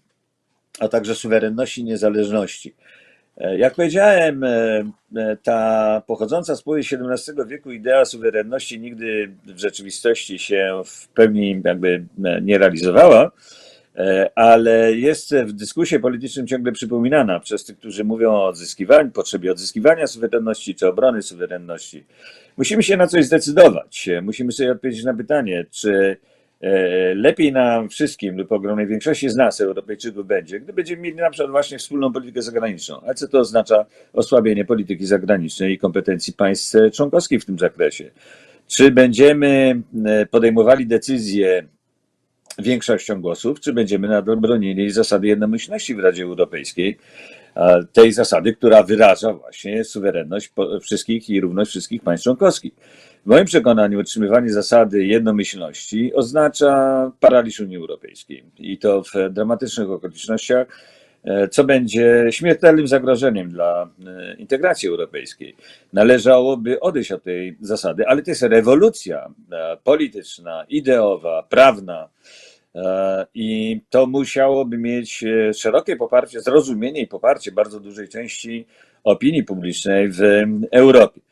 a 0.79 0.87
także 0.87 1.15
suwerenności 1.15 1.81
i 1.81 1.83
niezależności. 1.83 2.75
E, 3.37 3.57
jak 3.57 3.75
powiedziałem, 3.75 4.43
e, 4.43 4.83
e, 5.15 5.37
ta 5.43 6.01
pochodząca 6.07 6.55
z 6.55 6.61
połowy 6.61 6.81
XVII 6.81 7.35
wieku 7.47 7.71
idea 7.71 8.05
suwerenności 8.05 8.79
nigdy 8.79 9.31
w 9.45 9.59
rzeczywistości 9.59 10.39
się 10.39 10.81
w 10.85 11.07
pełni 11.07 11.61
jakby 11.65 12.05
nie 12.41 12.57
realizowała, 12.57 13.31
ale 14.35 14.93
jest 14.93 15.35
w 15.35 15.51
dyskursie 15.51 15.99
politycznym 15.99 16.47
ciągle 16.47 16.71
przypominana 16.71 17.39
przez 17.39 17.65
tych, 17.65 17.77
którzy 17.77 18.03
mówią 18.03 18.31
o 18.31 18.47
odzyskiwaniu, 18.47 19.11
potrzebie 19.11 19.51
odzyskiwania 19.51 20.07
suwerenności 20.07 20.75
czy 20.75 20.87
obrony 20.87 21.21
suwerenności. 21.21 22.03
Musimy 22.57 22.83
się 22.83 22.97
na 22.97 23.07
coś 23.07 23.25
zdecydować. 23.25 24.09
Musimy 24.21 24.51
sobie 24.51 24.71
odpowiedzieć 24.71 25.03
na 25.03 25.13
pytanie, 25.13 25.65
czy 25.71 26.17
lepiej 27.15 27.51
nam 27.51 27.89
wszystkim 27.89 28.37
lub 28.37 28.51
ogromnej 28.51 28.87
większości 28.87 29.29
z 29.29 29.35
nas, 29.35 29.61
Europejczyków, 29.61 30.27
będzie, 30.27 30.59
gdy 30.59 30.73
będziemy 30.73 31.01
mieli 31.01 31.15
na 31.15 31.29
przykład 31.29 31.51
właśnie 31.51 31.77
wspólną 31.77 32.13
politykę 32.13 32.41
zagraniczną. 32.41 33.01
A 33.07 33.13
co 33.13 33.27
to 33.27 33.39
oznacza 33.39 33.85
osłabienie 34.13 34.65
polityki 34.65 35.05
zagranicznej 35.05 35.73
i 35.73 35.77
kompetencji 35.77 36.33
państw 36.33 36.75
członkowskich 36.93 37.41
w 37.41 37.45
tym 37.45 37.59
zakresie? 37.59 38.11
Czy 38.67 38.91
będziemy 38.91 39.81
e, 40.05 40.25
podejmowali 40.25 40.87
decyzje 40.87 41.67
większością 42.59 43.21
głosów, 43.21 43.59
czy 43.59 43.73
będziemy 43.73 44.07
nadal 44.07 44.37
bronili 44.37 44.91
zasady 44.91 45.27
jednomyślności 45.27 45.95
w 45.95 45.99
Radzie 45.99 46.23
Europejskiej, 46.23 46.97
tej 47.93 48.11
zasady, 48.11 48.53
która 48.53 48.83
wyraża 48.83 49.33
właśnie 49.33 49.83
suwerenność 49.83 50.53
wszystkich 50.81 51.29
i 51.29 51.41
równość 51.41 51.71
wszystkich 51.71 52.01
państw 52.01 52.23
członkowskich. 52.23 52.73
W 53.27 53.29
moim 53.29 53.45
przekonaniu 53.45 53.99
utrzymywanie 53.99 54.49
zasady 54.49 55.05
jednomyślności 55.05 56.13
oznacza 56.13 57.11
paraliż 57.19 57.59
Unii 57.59 57.77
Europejskiej 57.77 58.43
i 58.57 58.77
to 58.77 59.03
w 59.03 59.13
dramatycznych 59.29 59.91
okolicznościach, 59.91 60.67
e, 61.23 61.47
co 61.47 61.63
będzie 61.63 62.25
śmiertelnym 62.31 62.87
zagrożeniem 62.87 63.49
dla 63.49 63.89
e, 64.07 64.35
integracji 64.35 64.89
europejskiej. 64.89 65.55
Należałoby 65.93 66.79
odejść 66.79 67.11
od 67.11 67.23
tej 67.23 67.57
zasady, 67.61 68.07
ale 68.07 68.21
to 68.21 68.31
jest 68.31 68.43
rewolucja 68.43 69.29
e, 69.51 69.77
polityczna, 69.83 70.65
ideowa, 70.69 71.43
prawna. 71.43 72.09
I 73.33 73.81
to 73.89 74.05
musiałoby 74.05 74.77
mieć 74.77 75.23
szerokie 75.53 75.95
poparcie, 75.95 76.41
zrozumienie 76.41 77.01
i 77.01 77.07
poparcie 77.07 77.51
bardzo 77.51 77.79
dużej 77.79 78.09
części 78.09 78.65
opinii 79.03 79.43
publicznej 79.43 80.09
w 80.09 80.21
Europie. 80.71 81.26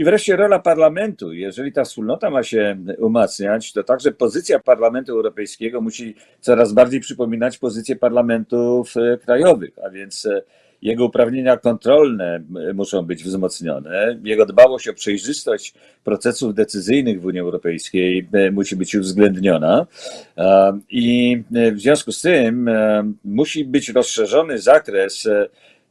I 0.00 0.04
wreszcie 0.04 0.36
rola 0.36 0.58
parlamentu. 0.58 1.32
Jeżeli 1.32 1.72
ta 1.72 1.84
wspólnota 1.84 2.30
ma 2.30 2.42
się 2.42 2.76
umacniać, 2.98 3.72
to 3.72 3.82
także 3.82 4.12
pozycja 4.12 4.58
Parlamentu 4.58 5.12
Europejskiego 5.12 5.80
musi 5.80 6.14
coraz 6.40 6.72
bardziej 6.72 7.00
przypominać 7.00 7.58
pozycję 7.58 7.96
parlamentów 7.96 8.96
e, 8.96 9.18
krajowych, 9.18 9.70
a 9.86 9.90
więc 9.90 10.26
e, 10.26 10.42
jego 10.82 11.04
uprawnienia 11.04 11.56
kontrolne 11.56 12.42
muszą 12.74 13.02
być 13.02 13.24
wzmocnione, 13.24 14.18
jego 14.24 14.46
dbałość 14.46 14.88
o 14.88 14.94
przejrzystość 14.94 15.74
procesów 16.04 16.54
decyzyjnych 16.54 17.20
w 17.20 17.24
Unii 17.24 17.40
Europejskiej 17.40 18.28
e, 18.32 18.50
musi 18.50 18.76
być 18.76 18.94
uwzględniona. 18.94 19.86
I 20.90 21.42
w 21.72 21.80
związku 21.80 22.12
z 22.12 22.20
tym 22.20 22.70
musi 23.24 23.64
być 23.64 23.88
rozszerzony 23.88 24.58
zakres 24.58 25.28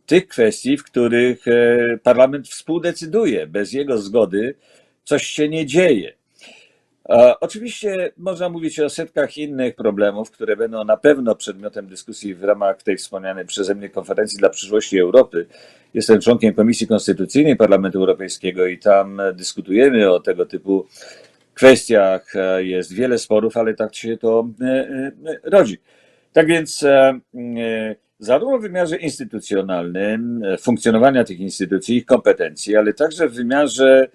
tych 0.10 0.28
kwestii, 0.28 0.78
w 0.78 0.84
których 0.84 1.48
e, 1.48 1.98
parlament 2.04 2.48
współdecyduje. 2.48 3.48
Bez 3.48 3.74
jego 3.74 3.98
zgody 3.98 4.56
coś 5.04 5.28
się 5.28 5.50
nie 5.50 5.66
dzieje. 5.66 6.14
Oczywiście 7.42 8.12
można 8.18 8.50
mówić 8.50 8.80
o 8.80 8.90
setkach 8.90 9.38
innych 9.38 9.76
problemów, 9.76 10.32
które 10.32 10.56
będą 10.58 10.84
na 10.84 10.98
pewno 10.98 11.36
przedmiotem 11.36 11.88
dyskusji 11.88 12.36
w 12.36 12.44
ramach 12.44 12.84
tej 12.84 12.98
wspomnianej 12.98 13.46
przeze 13.46 13.76
mnie 13.76 13.90
konferencji 13.90 14.40
dla 14.40 14.50
przyszłości 14.50 15.00
Europy. 15.00 15.48
Jestem 15.94 16.22
członkiem 16.22 16.54
Komisji 16.54 16.88
Konstytucyjnej 16.88 17.56
Parlamentu 17.56 18.00
Europejskiego 18.00 18.66
i 18.66 18.78
tam 18.78 19.22
dyskutujemy 19.34 20.12
o 20.12 20.20
tego 20.20 20.46
typu 20.46 20.86
kwestiach. 21.54 22.36
E, 22.36 22.64
Jest 22.64 22.94
wiele 22.94 23.18
sporów, 23.18 23.58
ale 23.58 23.74
tak 23.74 23.96
się 23.96 24.18
to 24.18 24.48
e, 24.62 25.12
rodzi. 25.44 25.78
Tak 26.34 26.48
więc 26.48 26.86
zarówno 28.20 28.58
w 28.58 28.62
wymiarze 28.62 28.98
instytucjonalnym, 28.98 30.44
e, 30.44 30.58
funkcjonowania 30.58 31.24
tych 31.24 31.40
instytucji, 31.40 31.98
ich 31.98 32.06
kompetencji, 32.06 32.76
ale 32.76 32.94
także 32.94 33.28
w 33.28 33.34
wymiarze 33.34 34.08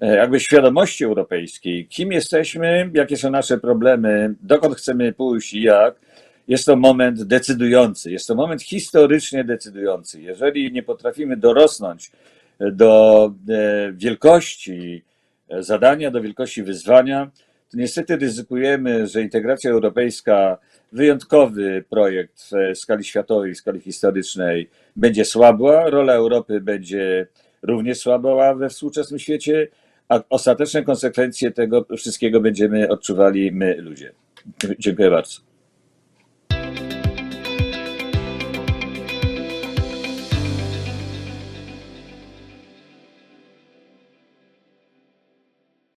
e, 0.00 0.16
jakby 0.16 0.40
świadomości 0.40 1.04
europejskiej, 1.04 1.86
kim 1.86 2.12
jesteśmy, 2.12 2.90
jakie 2.94 3.16
są 3.16 3.30
nasze 3.30 3.58
problemy, 3.58 4.34
dokąd 4.42 4.76
chcemy 4.76 5.12
pójść 5.12 5.54
i 5.54 5.62
jak, 5.62 5.94
jest 6.48 6.66
to 6.66 6.76
moment 6.76 7.22
decydujący, 7.22 8.12
jest 8.12 8.26
to 8.26 8.34
moment 8.34 8.62
historycznie 8.62 9.44
decydujący. 9.44 10.22
Jeżeli 10.22 10.72
nie 10.72 10.82
potrafimy 10.82 11.36
dorosnąć 11.36 12.10
do 12.60 13.26
e, 13.48 13.92
wielkości 13.92 15.02
e, 15.48 15.62
zadania, 15.62 16.10
do 16.10 16.20
wielkości 16.20 16.62
wyzwania, 16.62 17.30
niestety 17.74 18.16
ryzykujemy, 18.16 19.06
że 19.06 19.22
integracja 19.22 19.70
europejska, 19.70 20.58
wyjątkowy 20.92 21.84
projekt 21.90 22.42
w 22.74 22.78
skali 22.78 23.04
światowej, 23.04 23.54
w 23.54 23.58
skali 23.58 23.80
historycznej, 23.80 24.70
będzie 24.96 25.24
słabła, 25.24 25.90
rola 25.90 26.12
Europy 26.12 26.60
będzie 26.60 27.26
również 27.62 27.98
słabła 27.98 28.54
we 28.54 28.68
współczesnym 28.68 29.18
świecie, 29.18 29.68
a 30.08 30.20
ostateczne 30.28 30.82
konsekwencje 30.82 31.50
tego 31.50 31.86
wszystkiego 31.96 32.40
będziemy 32.40 32.88
odczuwali 32.88 33.52
my, 33.52 33.76
ludzie. 33.76 34.12
Dziękuję 34.78 35.10
bardzo. 35.10 35.51